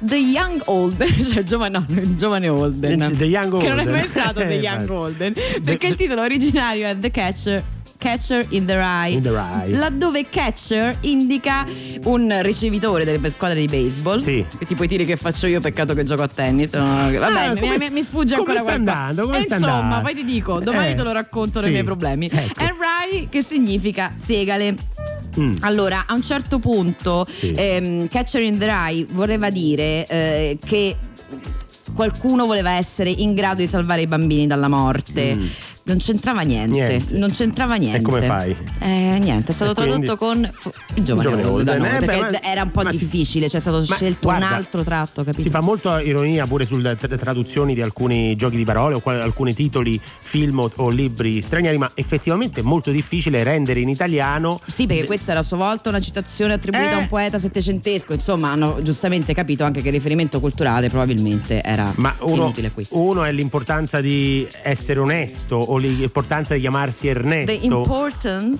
[0.00, 2.98] The Young Olden, cioè giovane, no, il giovane Olden.
[2.98, 3.94] The- The Young Che non è Olden.
[3.94, 4.88] mai stato The Eh, Young.
[4.90, 5.32] Olden.
[5.64, 7.64] Perché il titolo originario è The Catcher.
[7.98, 9.76] Catcher in the Rye, In the Rye.
[9.76, 11.66] laddove catcher indica
[12.04, 14.18] un ricevitore delle squadre di baseball.
[14.18, 14.46] Sì.
[14.56, 16.72] Che ti puoi dire che faccio io, peccato che gioco a tennis.
[16.74, 18.72] no, Vabbè, Ah, mi, mi- mi sfugge come ancora sta qualcosa.
[18.98, 19.22] andando?
[19.24, 20.04] Come sta insomma, andando?
[20.04, 21.64] poi ti dico, domani Eh, te lo racconto sì.
[21.64, 22.30] nei miei problemi.
[22.32, 22.60] Ecco.
[22.62, 22.74] And
[23.10, 24.76] Rye che significa segale.
[25.38, 25.56] Mm.
[25.60, 27.52] Allora, a un certo punto, Sì.
[27.56, 30.96] ehm, Catcher in the Rye voleva dire eh, che
[31.94, 35.36] qualcuno voleva essere in grado di salvare i bambini dalla morte.
[35.88, 37.16] Non c'entrava niente, Niente.
[37.16, 37.96] non c'entrava niente.
[37.96, 38.54] E come fai?
[38.80, 40.04] Eh, niente, è stato E quindi?
[40.04, 42.98] tradotto con fu- il giovane, no, Eh, beh, perché ma- era un po' ma si-
[42.98, 45.40] difficile, cioè è stato scelto un guarda, altro tratto, capito?
[45.40, 49.18] Si fa molto ironia pure sulle tra- traduzioni di alcuni giochi di parole o qual-
[49.22, 54.60] alcuni titoli, film o, o libri stranieri, ma effettivamente è molto difficile rendere in italiano.
[54.66, 56.94] Sì, perché questa era a sua volta una citazione attribuita Eh.
[56.94, 61.90] a un poeta settecentesco, insomma hanno giustamente capito anche che il riferimento culturale probabilmente era
[61.96, 62.86] Ma uno, inutile qui.
[62.90, 67.84] uno è l'importanza di essere onesto l'importanza di chiamarsi Ernesto.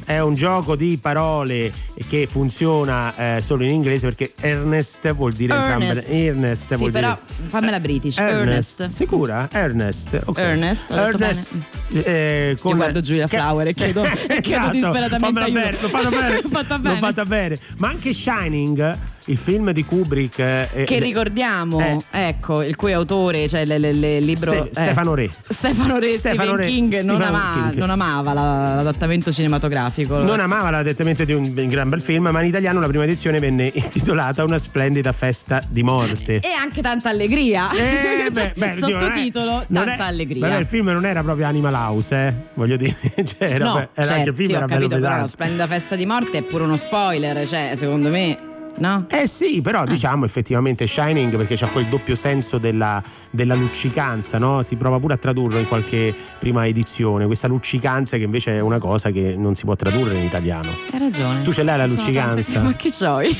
[0.04, 1.72] È un gioco di parole
[2.08, 5.82] che funziona eh, solo in inglese perché Ernest vuol dire Ernest.
[6.06, 6.24] entrambe.
[6.24, 7.48] Ernest Sì, però dire.
[7.48, 8.18] fammela British.
[8.18, 8.80] Ernest.
[8.80, 8.96] Ernest.
[8.96, 9.48] Sicura?
[9.52, 10.20] Ernest.
[10.24, 10.38] ok.
[10.38, 11.50] Ernest, Ernest.
[11.92, 15.88] eh, con- Io guardo Giulia che- Flower e chiedo- e chiedo disperatamente fammela bene, l'ho
[15.88, 16.40] fatta bene.
[16.92, 17.58] L'ho fatta bene.
[17.78, 18.98] Ma anche Shining,
[19.28, 20.38] il film di Kubrick.
[20.38, 21.98] eh, Che eh, ricordiamo, eh,
[22.28, 23.78] ecco, il cui autore, cioè il
[24.24, 25.30] libro Ste- eh, Stefano Re.
[25.48, 27.74] Stefano Re, Stefano Stephen Re, King, non, Stephen ama- King.
[27.76, 30.18] non amava la- l'adattamento cinematografico.
[30.22, 33.38] Non amava l'adattamento di un un gran bel film, ma in italiano la prima edizione
[33.38, 36.36] venne intitolata Una splendida festa di morte.
[36.36, 37.70] E anche tanta allegria.
[37.72, 40.46] Eh, Cioè, beh, beh, oddio, non è- Sottotitolo, non tanta è- allegria.
[40.48, 42.96] Vabbè, il film non era proprio Animal House, eh, voglio dire.
[43.24, 45.66] Cioè, era, no, era certo, anche il film sì, era ho capito, però la splendida
[45.66, 48.38] festa di morte è pure uno spoiler, cioè, secondo me,
[48.78, 49.06] no?
[49.10, 54.62] Eh sì, però diciamo effettivamente Shining perché c'ha quel doppio senso della, della luccicanza, no?
[54.62, 58.78] Si prova pure a tradurlo in qualche prima edizione, questa luccicanza che invece è una
[58.78, 60.70] cosa che non si può tradurre in italiano.
[60.90, 61.42] Hai ragione.
[61.42, 62.62] Tu ce l'hai la luccicanza?
[62.62, 63.36] Ma che c'hai?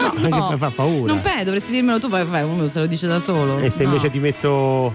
[0.00, 1.12] No, perché fa paura.
[1.12, 3.58] Non penso, dovresti dirmelo tu, poi uno se lo dice da solo.
[3.58, 3.90] E se No.
[3.90, 4.94] invece ti metto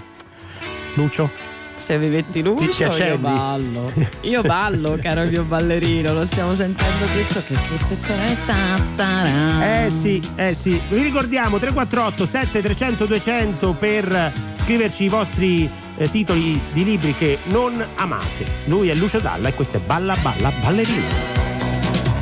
[0.94, 1.30] Lucio?
[1.76, 3.92] Se vi metti Lucio, ti io ballo.
[4.22, 6.12] Io ballo, caro mio ballerino.
[6.12, 7.40] Lo stiamo sentendo questo.
[7.46, 8.36] Che, che pezzone è?
[8.46, 9.84] Ta, ta, ra.
[9.84, 10.80] Eh sì, eh sì.
[10.88, 17.86] Vi ricordiamo 348 7300 200 per scriverci i vostri eh, titoli di libri che non
[17.96, 18.46] amate.
[18.64, 21.34] Lui è Lucio Dalla e questo è Balla Balla Ballerino.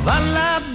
[0.03, 0.74] Balla, balla,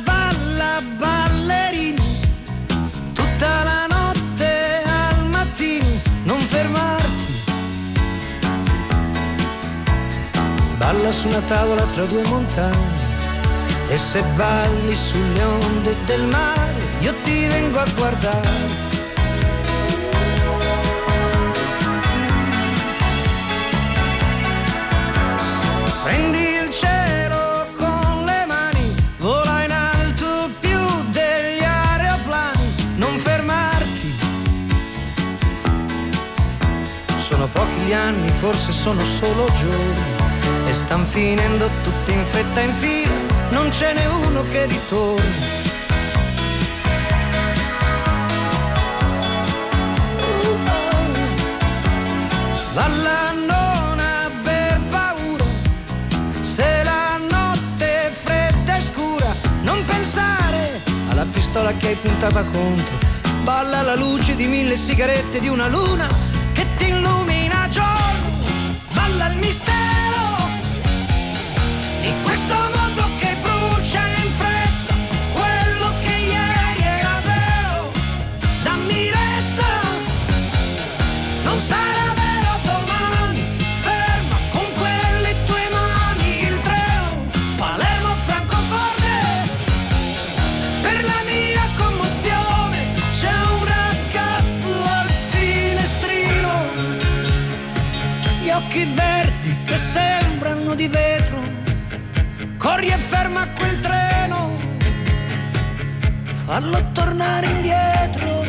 [10.92, 12.98] Balla su una tavola tra due montagne
[13.86, 18.48] e se balli sulle onde del mare, io ti vengo a guardare.
[26.02, 30.80] Prendi il cielo con le mani, vola in alto più
[31.10, 34.18] degli aeroplani, non fermarti.
[37.16, 40.19] Sono pochi anni, forse sono solo giorni,
[40.70, 43.10] e stan finendo tutti in fretta in fila,
[43.50, 45.48] non ce n'è uno che ritorni.
[52.72, 55.44] Valla non aver paura
[56.40, 62.96] se la notte è fredda e scura, non pensare alla pistola che hai puntata contro.
[63.42, 66.06] Balla alla luce di mille sigarette di una luna
[66.52, 68.28] che ti illumina giorno.
[68.92, 69.79] Balla il mistero
[106.50, 108.39] fallo tornare indietro.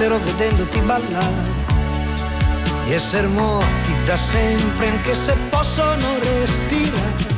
[0.00, 1.52] Capissero vedendoti ballare,
[2.84, 7.28] di essere morti da sempre anche se possono respirare.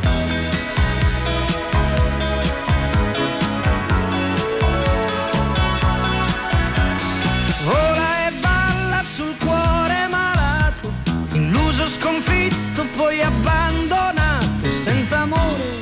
[7.64, 10.92] Vola e balla sul cuore malato,
[11.32, 15.80] illuso, sconfitto, poi abbandonato, senza amore.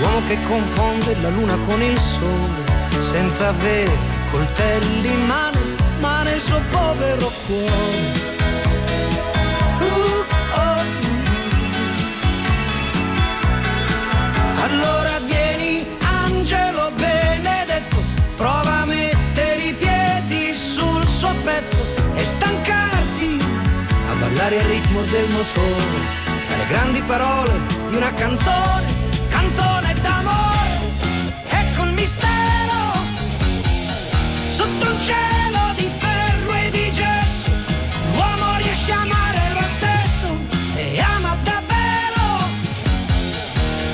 [0.00, 2.65] L'uomo che confonde la luna con il sole,
[3.10, 3.96] senza avere
[4.30, 5.58] coltelli in mano,
[6.00, 8.24] ma nel suo povero cuore.
[9.78, 10.24] Uh, oh,
[10.58, 10.84] uh.
[14.64, 17.96] Allora vieni, angelo benedetto,
[18.36, 21.76] prova a mettere i piedi sul suo petto
[22.14, 23.40] e stancarti
[24.10, 25.98] a ballare al ritmo del motore,
[26.52, 27.52] alle grandi parole
[27.88, 28.86] di una canzone,
[29.28, 30.44] canzone d'amore.
[31.48, 32.65] Ecco il mistero,
[34.96, 37.50] un cielo di ferro e di gesso,
[38.12, 40.28] l'uomo riesce a amare lo stesso
[40.74, 42.48] e ama davvero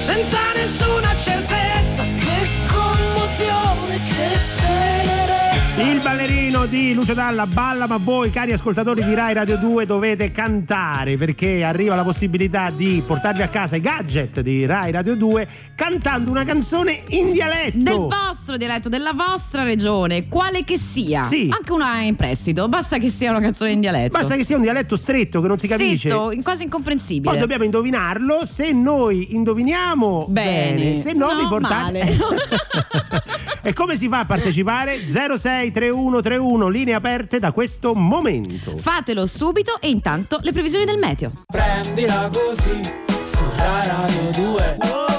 [0.04, 2.02] senza nessuna certezza.
[2.22, 4.30] Che commozione, che
[4.60, 5.82] tenerezza.
[5.82, 10.30] Il ballerino di Lucio Dalla balla, ma voi, cari ascoltatori di Rai Radio 2, dovete
[10.30, 15.48] cantare perché arriva la possibilità di portarvi a casa i gadget di Rai Radio 2
[15.74, 17.78] cantando una canzone in dialetto.
[17.78, 21.22] Del vostro dialetto, della vostra regione, quale che sia.
[21.24, 21.48] Sì.
[21.52, 24.16] Anche una in prestito, basta che sia una canzone in dialetto.
[24.18, 26.08] Basta che sia un dialetto stretto che non si capisce.
[26.08, 27.30] In- quasi incomprensibile.
[27.30, 28.44] Poi dobbiamo indovinarlo.
[28.44, 30.94] Se noi indoviniamo Bene.
[30.96, 31.92] se no, No, vi portate.
[31.92, 32.16] male.
[33.62, 35.02] e come si fa a partecipare?
[35.06, 38.76] 063131 linee aperte da questo momento.
[38.76, 41.32] Fatelo subito e intanto le previsioni del meteo.
[41.46, 42.80] Prendila così
[43.24, 45.12] su Radio 2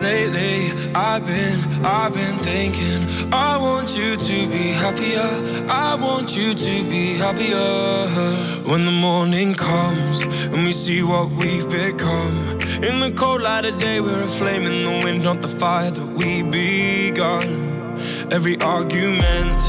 [0.00, 3.06] Lately, I've been, I've been thinking.
[3.34, 5.20] I want you to be happier.
[5.68, 8.08] I want you to be happier.
[8.64, 12.58] When the morning comes and we see what we've become.
[12.82, 15.90] In the cold light of day, we're a flame in the wind, not the fire
[15.90, 17.69] that we begun.
[18.30, 19.60] Every argument,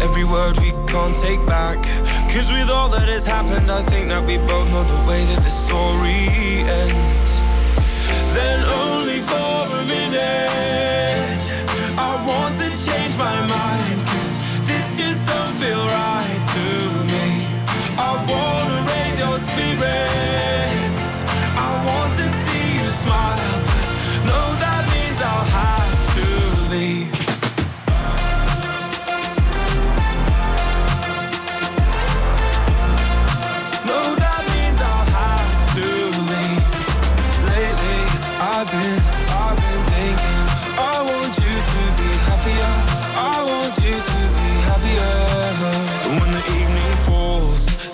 [0.00, 1.78] every word we can't take back.
[2.32, 5.42] Cause with all that has happened, I think that we both know the way that
[5.42, 6.28] the story
[6.82, 7.18] ends
[8.34, 10.87] then only for a minute.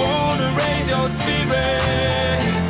[0.00, 2.69] Wanna raise your spirits.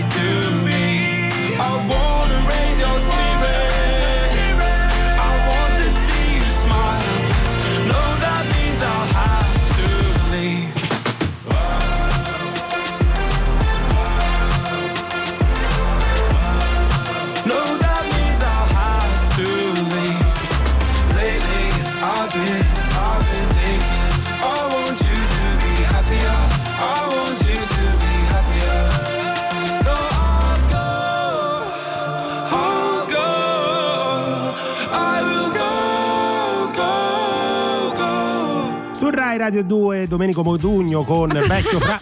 [39.61, 41.97] Radio 2 Domenico Modugno con Vecchio Fra.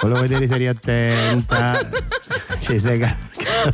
[0.00, 1.88] Volevo vedere se eri attenta.
[2.58, 2.98] Ci sei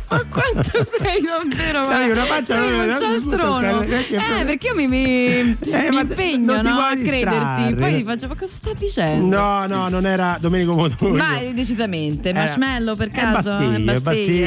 [0.09, 1.81] Ma quanto sei davvero?
[1.83, 3.81] C'hai guarda, una faccia sei un cialtrono.
[3.81, 7.75] eh, sì, è proprio- Eh, perché io mi, mi, Eh, mi impegno no, a crederti.
[7.75, 9.35] Poi ti faccio, ma cosa sta dicendo?
[9.37, 11.15] No, no, non era Domenico Modugno.
[11.15, 13.51] Ma eh, decisamente, marshmallow per caso?
[13.53, 13.99] Bastiglia, È Bastiglia.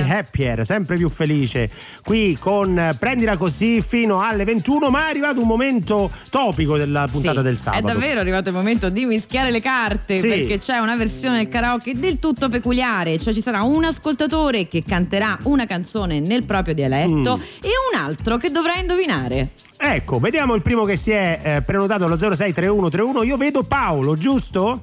[0.03, 1.71] Bastiglia, happier, sempre più felice.
[2.03, 7.39] Qui con Prendila così fino alle 21, ma è arrivato un momento topico della puntata
[7.39, 7.87] Sì, del sabato.
[7.87, 10.29] È davvero arrivato il momento di mischiare le carte Sì.
[10.29, 14.83] perché c'è una versione del karaoke del tutto peculiare, cioè ci sarà un ascoltatore che
[14.87, 17.43] canterà una canzone nel proprio dialetto Mm.
[17.63, 19.49] e un altro che dovrà indovinare.
[19.77, 23.23] Ecco, vediamo il primo che si è eh, prenotato allo 063131.
[23.25, 24.81] Io vedo Paolo, giusto?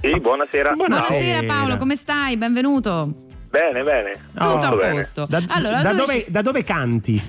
[0.00, 0.72] Sì, buonasera.
[0.74, 1.18] Buonasera.
[1.18, 2.36] Buonasera Paolo, come stai?
[2.36, 3.12] Benvenuto.
[3.50, 4.12] Bene, bene.
[4.32, 4.94] Tutto Oh, a bene.
[4.94, 5.26] posto.
[5.28, 7.22] Da, allora, da dove da dove canti?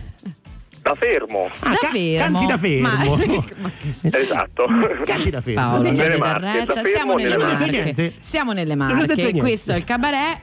[0.81, 1.49] Da fermo.
[1.59, 2.17] Ah, Da ca- fermo.
[2.39, 2.87] Canti da fermo.
[2.87, 4.65] Ma- ma che Esatto.
[5.05, 5.61] canti da fermo.
[5.61, 7.69] Paolo, Nelle Marche, da fermo Siamo nelle Marche.
[7.71, 8.13] niente.
[8.19, 9.31] Siamo nelle Marche.
[9.37, 10.41] Questo è il cabaret.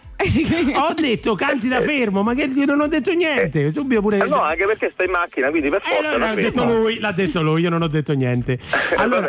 [0.77, 3.73] Ho detto canti da fermo, ma che non ho detto niente.
[3.73, 4.19] Subito pure.
[4.19, 6.65] Eh, no, anche perché stai in macchina, quindi per Eh, forza no, da l'ha detto
[6.65, 8.59] lui, l'ha detto lui, io non ho detto niente.
[8.97, 9.29] Allora,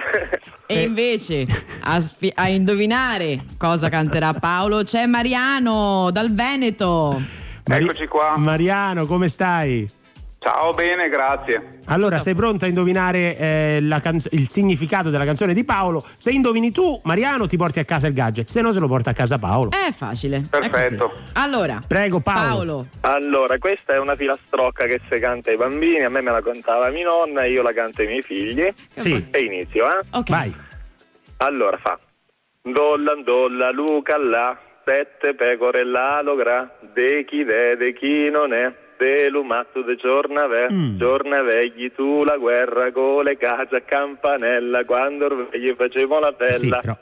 [0.66, 1.46] E invece
[1.84, 7.22] a, spi- a indovinare cosa canterà Paolo c'è Mariano dal Veneto.
[7.68, 8.34] Mari- Eccoci qua.
[8.38, 9.90] Mariano, come stai?
[10.44, 11.82] Ciao, bene, grazie.
[11.86, 16.04] Allora, sei pronto a indovinare eh, la canz- il significato della canzone di Paolo?
[16.16, 19.12] Se indovini tu, Mariano, ti porti a casa il gadget, se no se lo porta
[19.12, 19.70] a casa Paolo.
[19.70, 20.38] È facile.
[20.38, 21.10] è Perfetto.
[21.10, 21.22] così.
[21.34, 22.88] Allora, Prego, Paolo.
[23.00, 23.18] Paolo.
[23.24, 26.90] Allora, questa è una filastrocca che si canta ai bambini, a me me la cantava
[26.90, 28.68] mia nonna, io la canto ai miei figli.
[28.96, 30.00] Sì, E inizio, eh?
[30.10, 30.30] Ok.
[30.32, 30.56] vai.
[31.38, 32.00] Allora fa.
[32.64, 39.30] Dolla, dolla, Luca là, sette pecore là logra, de chi vede chi non è, de
[39.32, 40.98] lumazzo de giorna ve, Mm.
[40.98, 46.68] giorna vegli tu la guerra con le case a campanella, quando orvegli facevo la Sì,
[46.70, 46.80] bella.
[46.82, 46.98] però.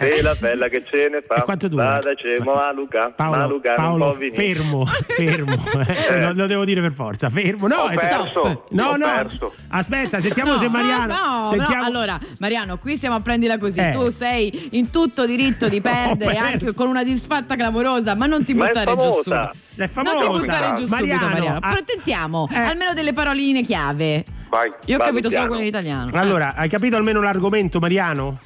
[0.00, 1.84] E la bella che ce ne fa, E quanto dura?
[1.86, 5.56] vada cemo a Luca, ma Paolo, Luca Paolo fermo, fermo,
[6.08, 7.66] eh, lo, lo devo dire per forza, fermo.
[7.66, 8.66] No, Ho è- perso.
[8.70, 9.06] no, Ho no.
[9.06, 9.52] perso.
[9.70, 11.06] Aspetta, sentiamo No, se Mariano.
[11.40, 11.82] no, sentiamo...
[11.82, 13.80] no, allora, Mariano, qui siamo a prendila così.
[13.80, 13.90] Eh.
[13.90, 18.54] Tu sei in tutto diritto di perdere, anche con una disfatta clamorosa, ma non ti
[18.54, 19.50] Ma buttare giù subito.
[19.74, 20.14] È famosa.
[20.14, 21.58] Non ti buttare giù Mariano, subito, Mariano.
[21.60, 22.56] ah, Però tentiamo, eh.
[22.56, 24.24] almeno delle paroline chiave.
[24.48, 24.70] Vai.
[24.84, 25.46] Io ho capito solo piano.
[25.48, 26.10] quelle in italiano.
[26.12, 28.38] Allora, hai capito almeno l'argomento, Mariano?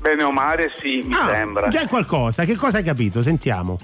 [0.00, 1.68] Bene o male, sì, mi Ah, sembra.
[1.68, 3.22] Già qualcosa, che cosa hai capito?
[3.22, 3.78] Sentiamo.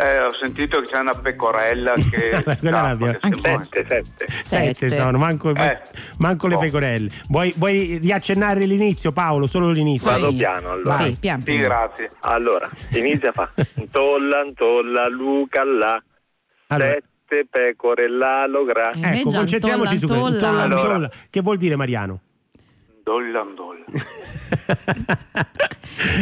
[0.00, 2.42] Eh, ho sentito che c'è una pecorella che.
[2.60, 2.96] Quella.
[2.96, 4.26] Sette, sette.
[4.28, 4.88] Sette Sette.
[4.90, 5.80] sono, manco, Eh.
[6.18, 6.58] manco le Oh.
[6.58, 7.10] pecorelle.
[7.28, 9.48] Vuoi, vuoi riaccennare l'inizio, Paolo?
[9.48, 10.12] Solo l'inizio?
[10.12, 10.36] Vado Sì.
[10.36, 10.96] piano allora.
[10.98, 11.62] Sì, pian Sì, piano.
[11.66, 12.10] grazie.
[12.20, 13.50] Allora, inizia fa.
[13.74, 16.00] Ntolla, ntolla, Luca là,
[16.68, 18.90] Allora, sette pecore là logra.
[18.92, 20.06] Eh, ecco, Meggia, concentriamoci su.
[20.06, 21.10] Ntolla, Allora.
[21.28, 22.20] Che vuol dire Mariano?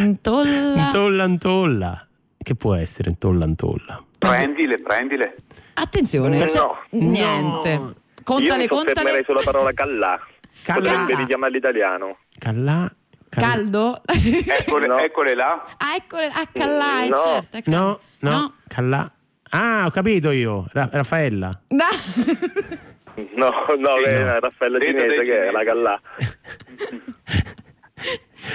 [0.05, 0.87] Ntolla.
[0.89, 2.07] Ntolla, ntolla.
[2.37, 4.03] Che può essere ntolla, ntolla?
[4.17, 5.35] Prendile, prendile.
[5.73, 6.45] Attenzione, No.
[6.45, 7.69] c'è- niente.
[7.71, 9.23] Io Contale, mi contale.
[9.25, 10.19] sulla parola callà.
[10.63, 10.79] Callà.
[10.79, 12.17] Potrebbe richiamare l'italiano.
[12.37, 12.91] Callà.
[13.29, 13.47] callà.
[13.47, 14.01] Caldo?
[14.05, 14.97] Eccole, No.
[14.99, 15.65] eccole là.
[15.77, 16.27] ah, eccole.
[16.33, 17.15] Ah, Callà, è No.
[17.15, 17.57] certo.
[17.57, 17.77] è Callà.
[17.77, 19.11] No, no, Callà.
[19.49, 20.65] Ah, ho capito io.
[20.71, 21.61] Ra- Raffaella.
[21.69, 21.85] No.
[23.35, 24.39] No, no, Sì, è no.
[24.39, 25.99] Raffaella Cinese che è la cinesi.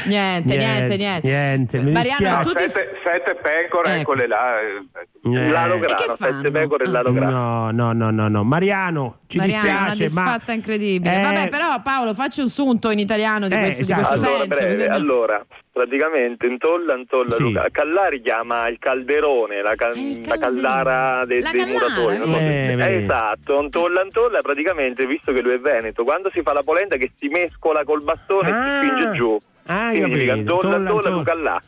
[0.06, 1.26] Niente, niente, niente.
[1.28, 4.00] Niente, mi Mariano, tu ti- sette, sette pecore, Ecco.
[4.00, 4.60] eccole là.
[4.60, 4.82] eh,
[5.24, 7.30] Eh, L'alograno, E sette pecore e l'alograno.
[7.30, 8.42] No, no, no, no, no.
[8.42, 11.16] Mariano, ci Mariano, dispiace, una ma disfatta incredibile.
[11.16, 14.00] Eh, Vabbè, però Paolo, facci un sunto in italiano di Eh, questo, esatto.
[14.00, 14.58] di questo Allora, senso.
[14.58, 17.42] breve, sembra- allora, praticamente intolla, intolla, Sì.
[17.44, 17.66] Luca.
[17.70, 22.16] Callari chiama il calderone, la, ca- Eh, il la caldara de- La dei callara, muratori.
[22.16, 23.02] Eh, vedi.
[23.04, 27.12] esatto, intolla, intolla, praticamente, visto che lui è veneto, quando si fa la polenta che
[27.16, 28.80] si mescola col bastone e Ah.
[28.80, 29.38] si spinge giù.
[29.66, 30.60] Ah, dica, capito.
[31.10, 31.60] Luca là.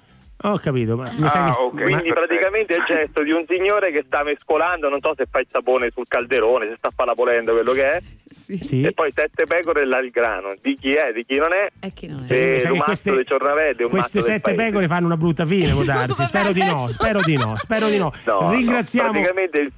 [0.46, 1.72] Ho capito, ma mi Ah, sa che ok.
[1.72, 2.12] ma- Quindi perfetto.
[2.26, 5.46] praticamente è il gesto di un signore che sta mescolando, non so se fa il
[5.50, 8.58] sapone sul calderone, se sta a fare la polenta, quello che è, Sì.
[8.58, 8.82] sì.
[8.82, 10.54] e poi sette pecore e là il grano.
[10.60, 12.32] Di chi è, di chi non è, E chi non è?
[12.32, 15.46] Eh, e che un queste- di Ciornavette, un Queste del sette pecore fanno una brutta
[15.46, 16.24] fine, può darsi.
[16.26, 18.12] Spero di no, spero di no, spero di no.
[18.26, 19.06] No, Ringraziamo.
[19.06, 19.72] no, praticamente il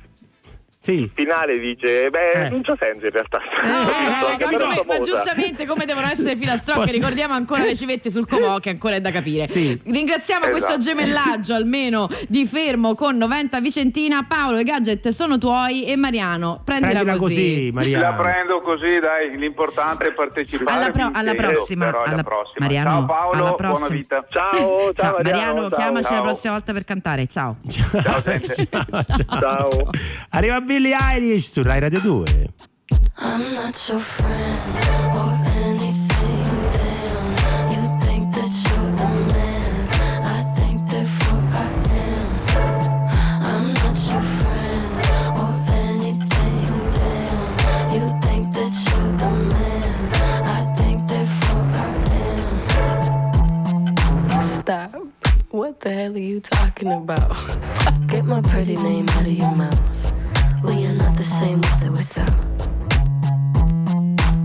[0.86, 1.10] Sì.
[1.14, 2.48] finale dice, beh, Eh.
[2.50, 3.38] non c'è senso in realtà.
[3.42, 8.26] Eh, però come- ma giustamente come devono essere filastrocche Posso- ricordiamo ancora le civette sul
[8.28, 9.78] comò che ancora è da capire Sì.
[9.84, 10.56] ringraziamo Esatto.
[10.64, 16.60] questo gemellaggio almeno di Fermo con 90 Vicentina Paolo i gadget sono tuoi e Mariano
[16.64, 18.12] prendila, Prendila così, La Maria.
[18.12, 20.78] prendo così, dai, l'importante è partecipare.
[20.78, 22.66] alla, pro- alla prossima però alla alla- prossima.
[22.66, 23.88] Mariano ciao Paolo, alla buona prossima.
[23.88, 24.26] vita.
[24.30, 25.78] Ciao, ciao, ciao Mariano, Mariano ciao.
[25.78, 26.22] chiamaci la Ciao.
[26.22, 27.84] prossima volta per cantare ciao Ciao.
[28.06, 29.40] Ciao, ciao.
[29.40, 29.90] Ciao.
[30.30, 32.24] Arriva Billie Eilish su Rai Radio 2.
[33.16, 34.60] I'm not your friend
[35.14, 35.32] or
[35.64, 36.44] anything.
[36.70, 37.28] Damn,
[37.72, 39.88] you think that you're the man.
[40.22, 41.72] I think therefore I
[42.04, 42.28] am.
[43.40, 44.92] I'm not your friend
[45.40, 46.68] or anything.
[46.92, 47.40] Damn,
[47.94, 50.12] you think that you're the man.
[50.44, 51.88] I think therefore I
[54.34, 54.40] am.
[54.42, 54.92] Stop.
[55.52, 57.34] What the hell are you talking about?
[58.08, 60.12] Get my pretty name out of your mouth.
[61.26, 62.68] Same mother with or without.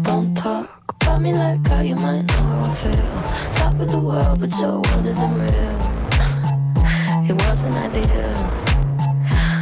[0.03, 3.53] Don't talk about me like how you might know how I feel.
[3.53, 5.77] Top of the world, but your world isn't real.
[7.29, 8.37] It wasn't ideal.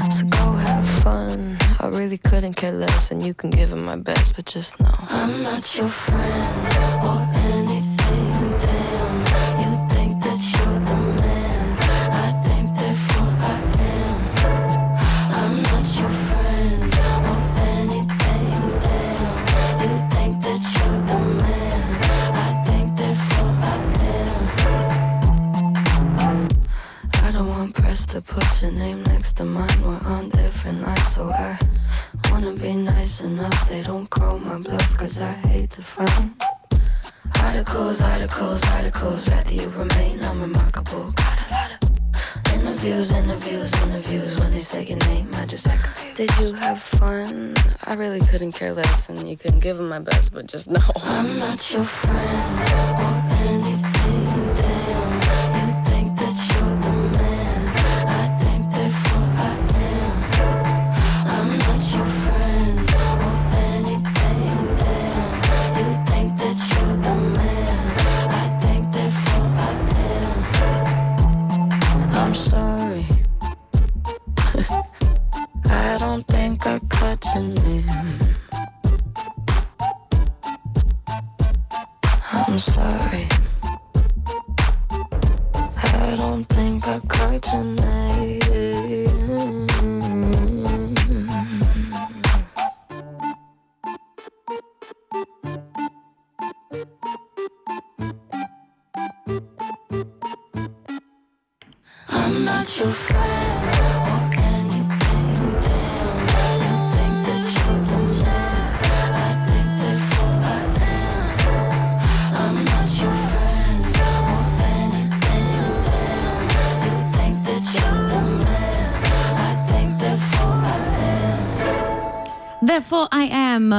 [0.10, 1.58] So go have fun.
[1.80, 4.96] I really couldn't care less, and you can give it my best, but just know
[5.10, 6.68] I'm not your friend
[7.04, 7.20] or
[7.52, 7.79] anything.
[28.10, 29.82] To put your name next to mine.
[29.84, 31.56] We're on different lines, so I
[32.32, 33.70] wanna be nice enough.
[33.70, 36.34] They don't call my bluff, cause I hate to find
[37.44, 39.30] articles, articles, articles.
[39.30, 41.12] Rather you remain unremarkable.
[41.12, 44.40] Got a lot of interviews, interviews, interviews.
[44.40, 46.18] When they say your name, I just act confused.
[46.18, 47.56] Did you have fun?
[47.84, 50.82] I really couldn't care less, and you couldn't give them my best, but just know
[51.04, 52.60] I'm not your friend
[53.00, 53.79] or anything.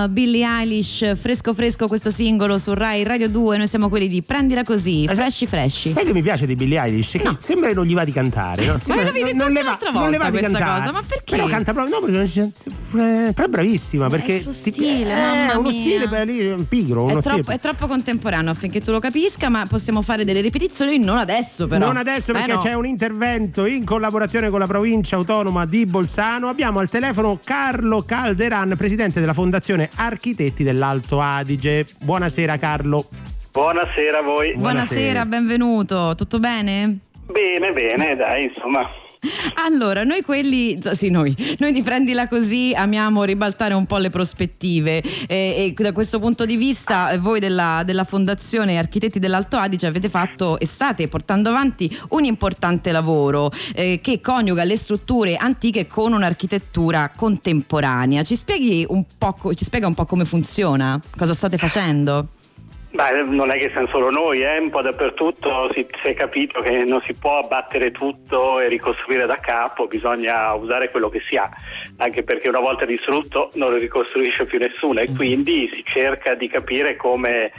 [0.09, 4.63] Billie Eilish, fresco fresco questo singolo su Rai Radio 2, noi siamo quelli di Prendila
[4.65, 5.89] così, Ma sai- fresci fresci.
[5.91, 7.13] Sai che mi piace di Billie Eilish?
[7.13, 7.37] Che No.
[7.39, 8.79] sembra che non gli va di cantare, no?
[8.81, 10.81] Sembra- l'avevi detto non anche le va- l'altra non le va volta di cantare.
[10.81, 11.37] cosa, ma perché?
[11.37, 15.13] Però canta proprio, no, perché non ci- però è bravissima perché il suo ti- stile,
[15.53, 18.91] eh, uno stile beh, lì, pigro, uno È stile troppo, è troppo contemporaneo affinché tu
[18.91, 21.87] lo capisca, ma possiamo fare delle ripetizioni non adesso però.
[21.87, 22.59] Non adesso Eh, perché no.
[22.59, 26.49] c'è un intervento in collaborazione con la provincia autonoma di Bolzano.
[26.49, 31.87] Abbiamo al telefono Carlo Calderan, presidente della Fondazione Architetti dell'Alto Adige.
[32.01, 33.07] Buonasera Carlo.
[33.53, 34.57] Buonasera a voi.
[34.57, 36.99] Buonasera, benvenuto, tutto bene?
[37.27, 38.89] Bene, bene, dai, insomma,
[39.67, 45.03] Allora, noi quelli, sì, noi, noi di prendila così amiamo ribaltare un po' le prospettive
[45.27, 50.09] e, e da questo punto di vista voi della, della Fondazione Architetti dell'Alto Adige avete
[50.09, 56.15] fatto e state portando avanti un importante lavoro eh, che coniuga le strutture antiche con
[56.15, 58.23] un'architettura contemporanea.
[58.23, 60.99] Ci spieghi un po', ci spiega un po' come funziona?
[61.17, 62.29] Cosa state facendo?
[62.93, 64.59] Beh, non è che siamo solo noi, eh?
[64.59, 69.27] un po' dappertutto si, si è capito che non si può abbattere tutto e ricostruire
[69.27, 71.49] da capo, bisogna usare quello che si ha,
[71.99, 76.49] anche perché una volta distrutto non lo ricostruisce più nessuno e quindi si cerca di
[76.49, 77.53] capire come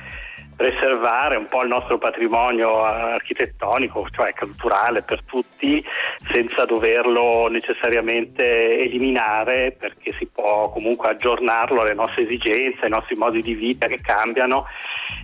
[0.62, 5.84] preservare un po' il nostro patrimonio architettonico, cioè culturale per tutti,
[6.32, 13.42] senza doverlo necessariamente eliminare, perché si può comunque aggiornarlo alle nostre esigenze, ai nostri modi
[13.42, 14.68] di vita che cambiano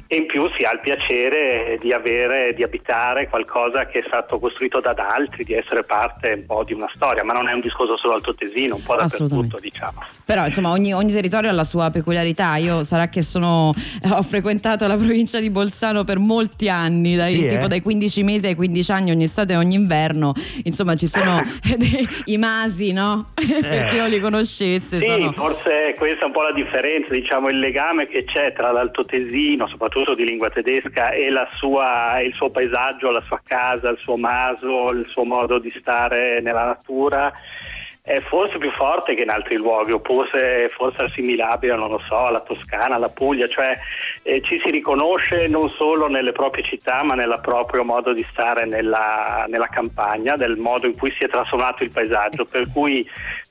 [0.07, 4.39] e in più si ha il piacere di avere, di abitare qualcosa che è stato
[4.39, 7.59] costruito da altri, di essere parte un po' di una storia, ma non è un
[7.59, 10.03] discorso solo altoatesino, un po' dappertutto diciamo.
[10.25, 12.55] Però insomma ogni, ogni territorio ha la sua peculiarità.
[12.55, 13.73] Io sarà che sono,
[14.11, 17.67] ho frequentato la provincia di Bolzano per molti anni, dai, Sì, tipo eh?
[17.67, 20.33] dai 15 mesi ai 15 anni, ogni estate e ogni inverno.
[20.63, 21.41] Insomma ci sono
[22.25, 23.27] i masi, no?
[23.35, 24.99] per chi non li conoscesse.
[24.99, 28.71] Sì, sono- forse questa è un po' la differenza, diciamo il legame che c'è tra
[28.71, 34.17] l'altotesino, soprattutto di lingua tedesca, e sua- il suo paesaggio, la sua casa, il suo
[34.17, 37.31] maso, il suo modo di stare nella natura.
[38.01, 42.39] È forse più forte che in altri luoghi, oppure forse assimilabile, non lo so, alla
[42.39, 43.77] Toscana, alla Puglia, cioè
[44.23, 48.65] eh, ci si riconosce non solo nelle proprie città, ma nel proprio modo di stare
[48.65, 53.05] nella, nella campagna, del modo in cui si è trasformato il paesaggio, per cui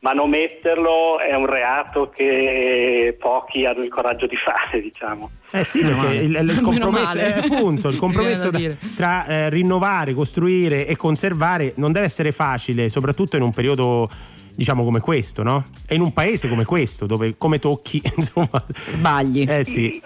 [0.06, 5.30] manometterlo è un reato che pochi hanno il coraggio di fare, diciamo.
[5.50, 6.42] Eh sì, Meno perché male.
[6.42, 8.60] il, il compromesso, eh, appunto, il compromesso da-
[8.94, 14.08] tra eh, rinnovare, costruire e conservare non deve essere facile, soprattutto in un periodo
[14.54, 15.66] diciamo come questo, no?
[15.86, 19.44] E in un paese come questo, dove come tocchi, insomma, sbagli.
[19.48, 20.00] Eh sì.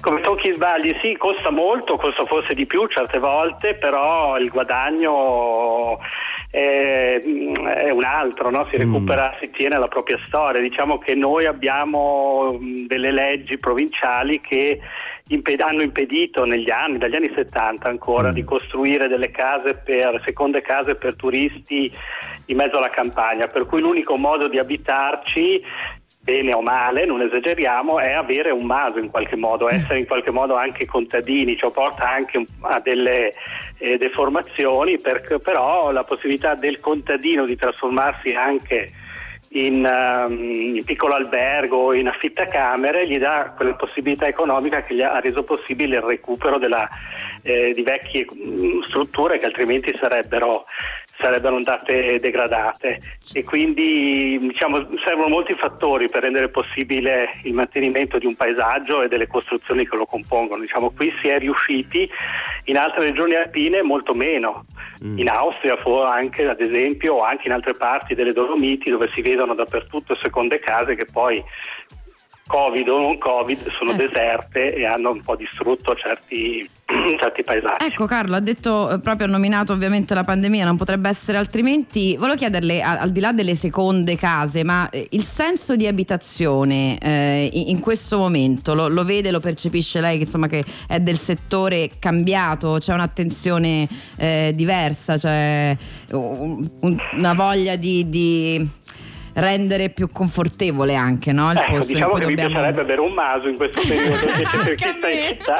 [0.00, 5.98] Come tocchi sbagli, sì, costa molto, costa forse di più certe volte, però il guadagno
[6.50, 8.66] è, è un altro, no?
[8.70, 10.60] si recupera, si tiene la propria storia.
[10.60, 14.80] Diciamo che noi abbiamo delle leggi provinciali che
[15.28, 20.60] imped- hanno impedito negli anni, dagli anni 70 ancora, di costruire delle case per, seconde
[20.60, 21.90] case per turisti
[22.46, 25.62] in mezzo alla campagna, per cui l'unico modo di abitarci
[26.26, 30.32] bene o male, non esageriamo, è avere un maso in qualche modo, essere in qualche
[30.32, 33.32] modo anche contadini, ciò porta anche a delle
[33.78, 38.90] eh, deformazioni, perché però la possibilità del contadino di trasformarsi anche
[39.50, 45.20] in, ehm, in piccolo albergo, in affittacamere, gli dà quella possibilità economica che gli ha
[45.20, 46.88] reso possibile il recupero della,
[47.42, 50.64] eh, di vecchie mm, strutture che altrimenti sarebbero
[51.18, 53.00] sarebbero andate degradate
[53.32, 59.08] e quindi diciamo, servono molti fattori per rendere possibile il mantenimento di un paesaggio e
[59.08, 60.60] delle costruzioni che lo compongono.
[60.60, 62.08] Diciamo, qui si è riusciti,
[62.64, 64.66] in altre regioni alpine molto meno.
[65.02, 69.20] In Austria fu anche ad esempio o anche in altre parti delle Dolomiti dove si
[69.20, 71.42] vedono dappertutto seconde case che poi
[72.46, 76.68] Covid o non Covid sono deserte e hanno un po' distrutto certi,
[77.18, 77.84] certi paesaggi.
[77.84, 82.16] Ecco Carlo, ha detto, eh, proprio ha nominato ovviamente la pandemia, non potrebbe essere altrimenti.
[82.16, 87.50] Volevo chiederle, al di là delle seconde case, ma eh, il senso di abitazione eh,
[87.52, 91.90] in questo momento lo, lo vede, lo percepisce lei che, insomma, che è del settore
[91.98, 95.76] cambiato, c'è un'attenzione eh, diversa, c'è
[96.12, 98.08] un- una voglia di...
[98.08, 98.84] di
[99.36, 101.50] rendere più confortevole anche no?
[101.50, 103.80] il Ecco, posto diciamo in che cui mi dobbiamo piacerebbe bere un maso in questo
[103.86, 105.58] periodo invece per chi sta in città.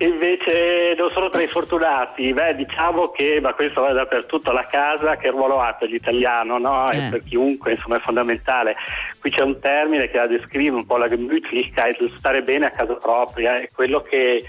[0.00, 5.16] Invece non sono tra i fortunati, beh diciamo che, ma questo va dappertutto, la casa
[5.16, 6.88] che ruolo ha per l'italiano, no?
[6.88, 7.08] E Eh.
[7.10, 8.76] per chiunque insomma è fondamentale.
[9.20, 12.70] Qui c'è un termine che la descrive un po' la Gemütlichkeit, il stare bene a
[12.70, 14.44] casa propria, è quello che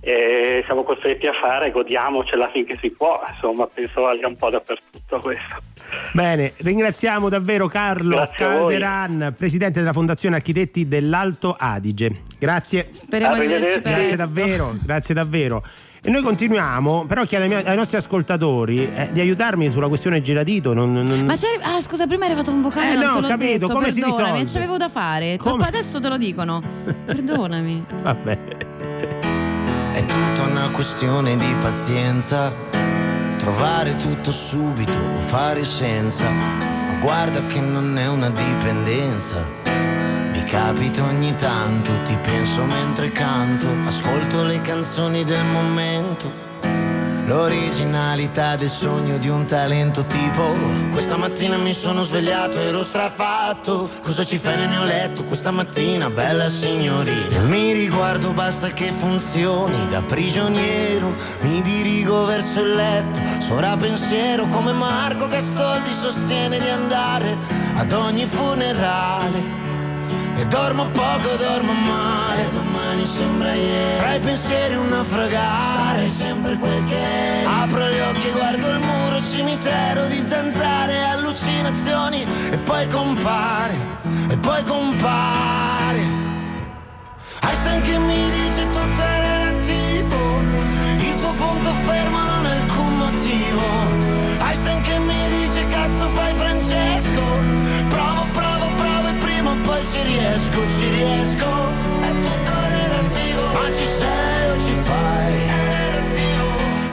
[0.00, 5.18] eh, siamo costretti a fare, godiamocela finché si può, insomma penso valga un po' dappertutto
[5.20, 5.56] questo.
[6.12, 8.46] Bene, ringraziamo davvero Carlo Grazie.
[8.46, 12.22] Calderan, presidente della Fondazione Architetti dell'Alto Adige.
[12.38, 12.88] Grazie.
[12.90, 15.62] Speriamo di vederci Grazie davvero, grazie davvero.
[16.02, 20.72] E noi continuiamo, però chiedo ai, ai nostri ascoltatori eh, di aiutarmi sulla questione giradito.
[20.72, 23.18] Non, non- Ma c'è, ah, scusa, prima è arrivato un vocale, Eh, non no, te
[23.18, 24.46] ho l'ho capito, detto, come si perdonami, risolve?
[24.46, 25.36] ci avevo da fare.
[25.36, 25.66] Come?
[25.66, 26.62] Adesso te lo dicono.
[27.06, 27.84] Perdonami.
[28.02, 28.65] Vabbè.
[30.16, 32.50] Tutta una questione di pazienza.
[33.36, 36.30] Trovare tutto subito o fare senza.
[36.30, 39.46] Ma guarda che non è una dipendenza.
[40.30, 43.66] Mi capita ogni tanto, ti penso mentre canto.
[43.84, 46.45] Ascolto le canzoni del momento.
[47.26, 50.54] L'originalità del sogno di un talento tipo
[50.92, 53.90] Questa mattina mi sono svegliato, ero strafatto.
[54.00, 57.40] Cosa ci fai nel mio letto questa mattina, bella signorina?
[57.48, 59.88] Mi riguardo, basta che funzioni.
[59.88, 63.20] Da prigioniero mi dirigo verso il letto.
[63.40, 67.36] Sovrappensiero come Marco Gastoldi sostiene di andare
[67.74, 69.65] Ad ogni funerale
[70.36, 72.48] e dormo poco, dormo male.
[72.50, 73.96] Domani sembra ieri.
[73.96, 77.46] Tra i pensieri un naufragare Sarei sempre quel che eri.
[77.46, 82.26] Apro gli occhi, guardo il muro Cimitero di zanzare Allucinazioni.
[82.50, 83.74] E poi compare
[84.28, 86.00] E poi compare.
[87.42, 90.40] Einstein che mi dice tutto è relativo.
[90.98, 93.64] Il tuo punto fermo non è alcun motivo.
[94.40, 97.24] Einstein che mi dice cazzo fai Francesco.
[97.88, 98.26] Provo,
[99.96, 101.46] ci riesco, ci riesco.
[102.00, 103.42] È tutto relativo.
[103.52, 105.34] Ma ci sei o ci fai?
[105.34, 106.46] È relativo.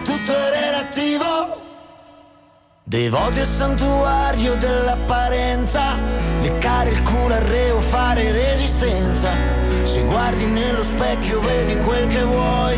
[0.03, 1.61] Tutto è relativo.
[2.83, 5.97] Devoti al santuario dell'apparenza.
[6.41, 9.31] Leccare il culo al reo, fare resistenza.
[9.83, 12.77] Se guardi nello specchio vedi quel che vuoi.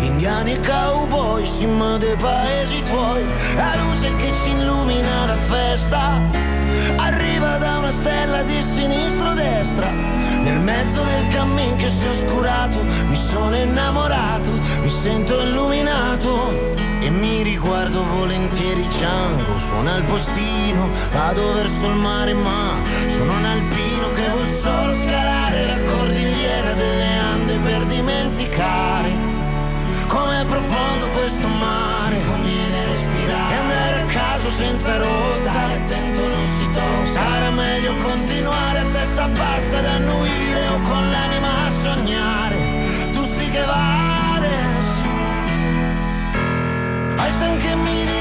[0.00, 3.24] Indiani e cowboy, cima dei paesi tuoi.
[3.54, 6.57] La luce che ci illumina la festa
[6.96, 13.16] Arriva da una stella di sinistro-destra Nel mezzo del cammin che si è oscurato Mi
[13.16, 16.76] sono innamorato, mi sento illuminato.
[17.00, 22.74] E mi riguardo volentieri Django Suona il postino, vado verso il mare ma
[23.06, 29.38] Sono un alpino che vuol solo scalare La cordigliera delle Ande per dimenticare
[30.08, 32.16] Com'è profondo questo mare.
[32.24, 33.54] Conviene respirare?
[33.54, 35.28] E andare a caso senza rotta
[37.88, 42.56] meglio continuare a testa bassa ad annuire O con l'anima a sognare.
[43.12, 44.86] Tu sì che vales
[47.18, 48.17] Einstein che mi dice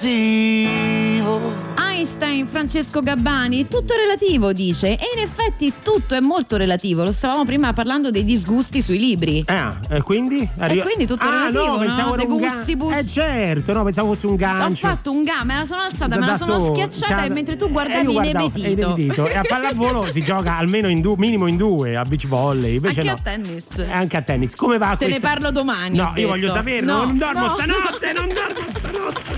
[0.00, 1.66] relativo.
[1.76, 4.90] Einstein, Francesco Gabbani, tutto è relativo, dice.
[4.96, 7.02] E in effetti tutto è molto relativo.
[7.02, 9.42] Lo stavamo prima parlando dei disgusti sui libri.
[9.46, 10.48] Ah, e quindi?
[10.58, 11.78] E quindi tutto è ah, relativo, no, no?
[11.78, 12.92] pensavo De era un ga- gustibus.
[12.92, 14.86] Eh certo, no, pensavo fosse un Ho gancio.
[14.86, 17.30] fatto un ga, me la sono alzata, me Da la sono solo, schiacciata cioè, e
[17.30, 19.26] mentre tu e guardavi inebetito.
[19.26, 19.32] è.
[19.32, 22.74] E a pallavolo si gioca almeno in due, minimo in due, a beach volley.
[22.76, 23.18] Invece Anche no.
[23.18, 23.66] a tennis.
[23.78, 24.54] Eh, Anche a tennis.
[24.54, 25.96] Come va Te ne questa- parlo domani.
[25.96, 26.92] No, ho io voglio saperlo.
[26.92, 27.54] No, non dormo no.
[27.54, 29.36] stanotte, non dormo stanotte.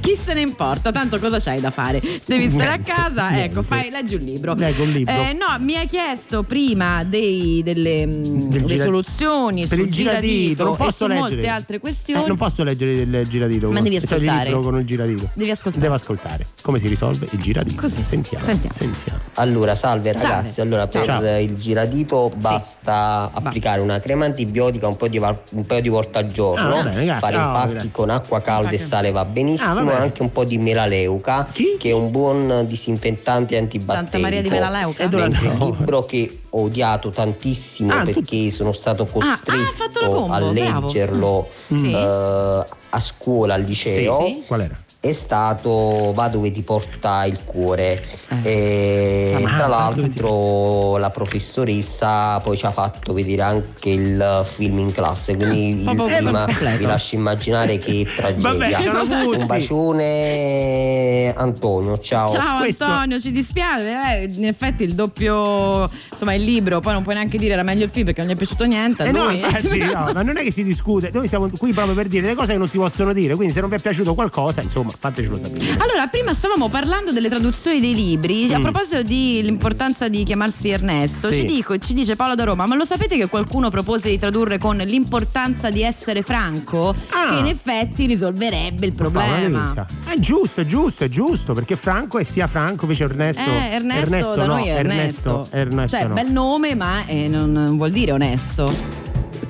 [0.00, 0.90] Chi se ne importa?
[0.92, 2.00] Tanto cosa c'hai da fare?
[2.24, 3.28] Devi stare a Niente, casa?
[3.30, 3.44] niente.
[3.50, 4.54] Ecco, fai, leggi un libro.
[4.54, 5.12] Leggo un libro.
[5.14, 9.92] Eh, no, mi hai chiesto prima dei, delle mm, Del gira- soluzioni per sul il
[9.92, 11.20] giradito, non e posso su leggere.
[11.34, 12.24] molte altre questioni.
[12.24, 13.70] Eh, non posso leggere il giradito.
[13.70, 14.44] Ma devi Cioè, il ascoltare.
[14.46, 15.30] libro con il giradito.
[15.34, 15.82] Devi ascoltare.
[15.82, 16.46] Devo ascoltare.
[16.62, 17.80] Come si risolve il giradito?
[17.80, 18.02] Così.
[18.02, 18.44] Sentiamo.
[18.44, 18.74] Sentiamo.
[18.74, 19.18] Sentiamo.
[19.34, 20.34] Allora, salve Salve.
[20.34, 20.60] ragazzi.
[20.60, 21.38] Allora, per Ciao.
[21.38, 26.26] il giradito basta applicare una crema antibiotica un, po' di, un paio di volte al
[26.26, 26.64] giorno.
[26.66, 27.20] Ah, va bene, grazie.
[27.20, 27.90] Fare Ah, impacchi grazie.
[27.92, 29.70] con acqua calda e sale va benissimo.
[29.70, 30.02] Ah, va bene.
[30.04, 31.76] anche un po' di melaleuca, Chi?
[31.78, 34.02] che è un buon disinfettante antibatterico.
[34.10, 35.04] Santa Maria di Melaleuca.
[35.04, 35.24] Andavo?
[35.24, 40.08] il libro che ho odiato tantissimo Ah, perché sono stato costretto ah, ha fatto la
[40.08, 41.92] combo, a leggerlo Sì.
[41.92, 44.42] eh, a scuola, al liceo Sì, sì.
[44.46, 44.76] Qual era?
[45.04, 48.00] È stato Va dove ti porta il cuore.
[48.44, 54.46] E Ah, tra dove ti l'altro la professoressa poi ci ha fatto vedere anche il
[54.56, 56.46] film in classe, quindi il proprio film
[56.78, 58.48] vi lascio immaginare che tragedia.
[58.92, 59.26] Vabbè.
[59.38, 62.30] Un bacione Antonio, ciao.
[62.32, 64.20] Ciao Questo- Antonio, ci dispiace.
[64.20, 67.84] eh, in effetti il doppio, insomma, il libro, poi non puoi neanche dire era meglio
[67.84, 69.04] il film perché non gli è piaciuto niente.
[69.04, 72.06] Eh no, infatti, no, ma non è che si discute, noi siamo qui proprio per
[72.06, 74.62] dire le cose che non si possono dire, quindi se non vi è piaciuto qualcosa,
[74.62, 75.76] insomma, fatecelo sapere.
[75.78, 78.52] Allora, prima stavamo parlando delle traduzioni dei libri.
[78.52, 81.30] A proposito dell'importanza di chiamarsi Ernesto, Mm.
[81.30, 81.40] Sì.
[81.40, 84.58] ci, dico- ci dice Paolo da Roma: Ma lo sapete che qualcuno propose di tradurre
[84.58, 86.94] con l'importanza di essere franco?
[87.10, 87.30] Ah.
[87.34, 89.86] Che in effetti risolverebbe il problema.
[90.04, 93.42] È giusto, è giusto, è giusto, perché Franco è sia Franco, invece Ernesto.
[93.50, 95.48] Eh, Ernesto, da no, noi è Ernesto.
[95.50, 96.14] Ernesto cioè, no.
[96.14, 99.00] bel nome, ma eh, non, non vuol dire onesto.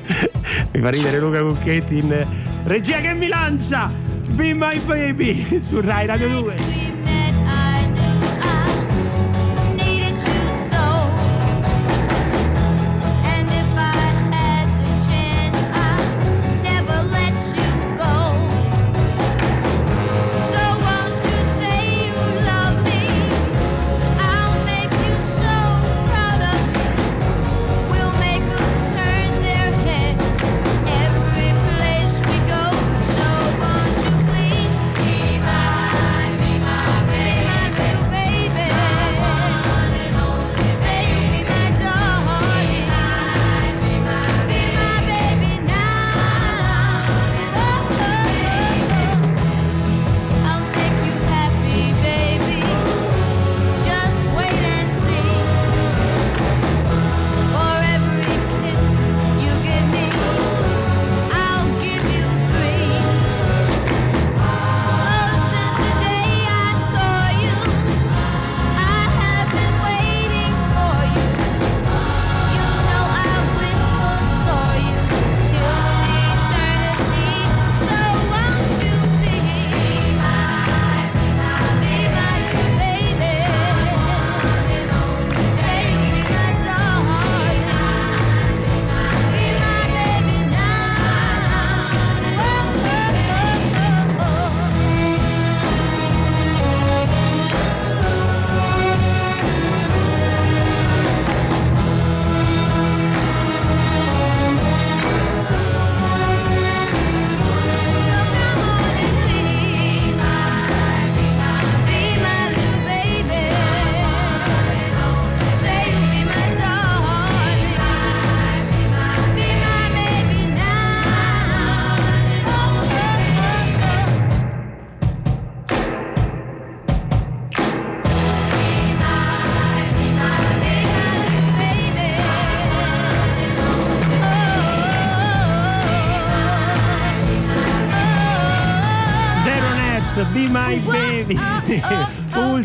[0.73, 2.27] Mi fa ridere Luca Cucchetti in
[2.65, 3.91] regia che mi lancia
[4.37, 6.92] Be My Baby su Rai Radio 2.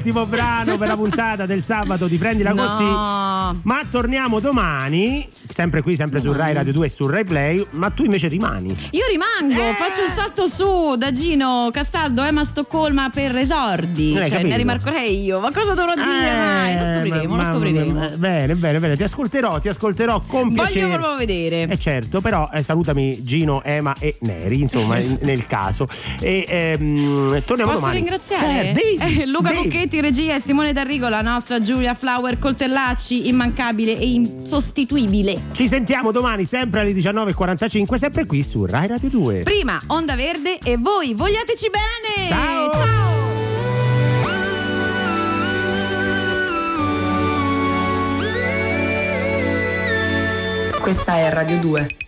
[0.08, 2.66] Ultimo brano per la puntata del sabato di Prendila No.
[2.66, 2.84] Così.
[3.64, 5.28] Ma torniamo domani,
[5.58, 7.66] sempre qui, sempre su Rai Radio 2 e su Rai Play.
[7.72, 8.70] Ma tu invece rimani.
[8.91, 9.74] Io rimango, Eh.
[9.74, 14.14] faccio un salto su da Gino Castaldo, Emma Stoccolma per esordi.
[14.14, 15.39] Non hai Cioè, ne rimarcherei io.
[15.39, 16.78] Ma cosa dovrò dire mai?
[16.78, 17.99] Lo scopriremo, ma- lo scopriremo.
[17.99, 18.95] ma- bene, bene, bene.
[18.97, 20.82] Ti ascolterò, ti ascolterò con piacere.
[20.86, 21.64] Voglio proprio vedere.
[21.74, 25.88] Eh certo, però eh, salutami Gino, Ema e Neri, insomma, in- nel caso.
[26.20, 27.99] E ehm, torniamo Posso domani.
[28.01, 28.45] ringraziare
[28.76, 29.64] Certo, devi, Eh, Luca devi.
[29.64, 35.47] Lucchetti, regia e Simone D'Arrigo, la nostra Giulia Flower Coltellacci, immancabile e insostituibile.
[35.52, 39.43] Ci sentiamo domani sempre alle 19.45, sempre qui su Rai Radio 2.
[39.43, 42.28] Prima Onda Verde e voi vogliateci bene!
[42.28, 42.72] Ciao!
[42.72, 43.16] Ciao!
[50.80, 52.07] Questa è Radio 2.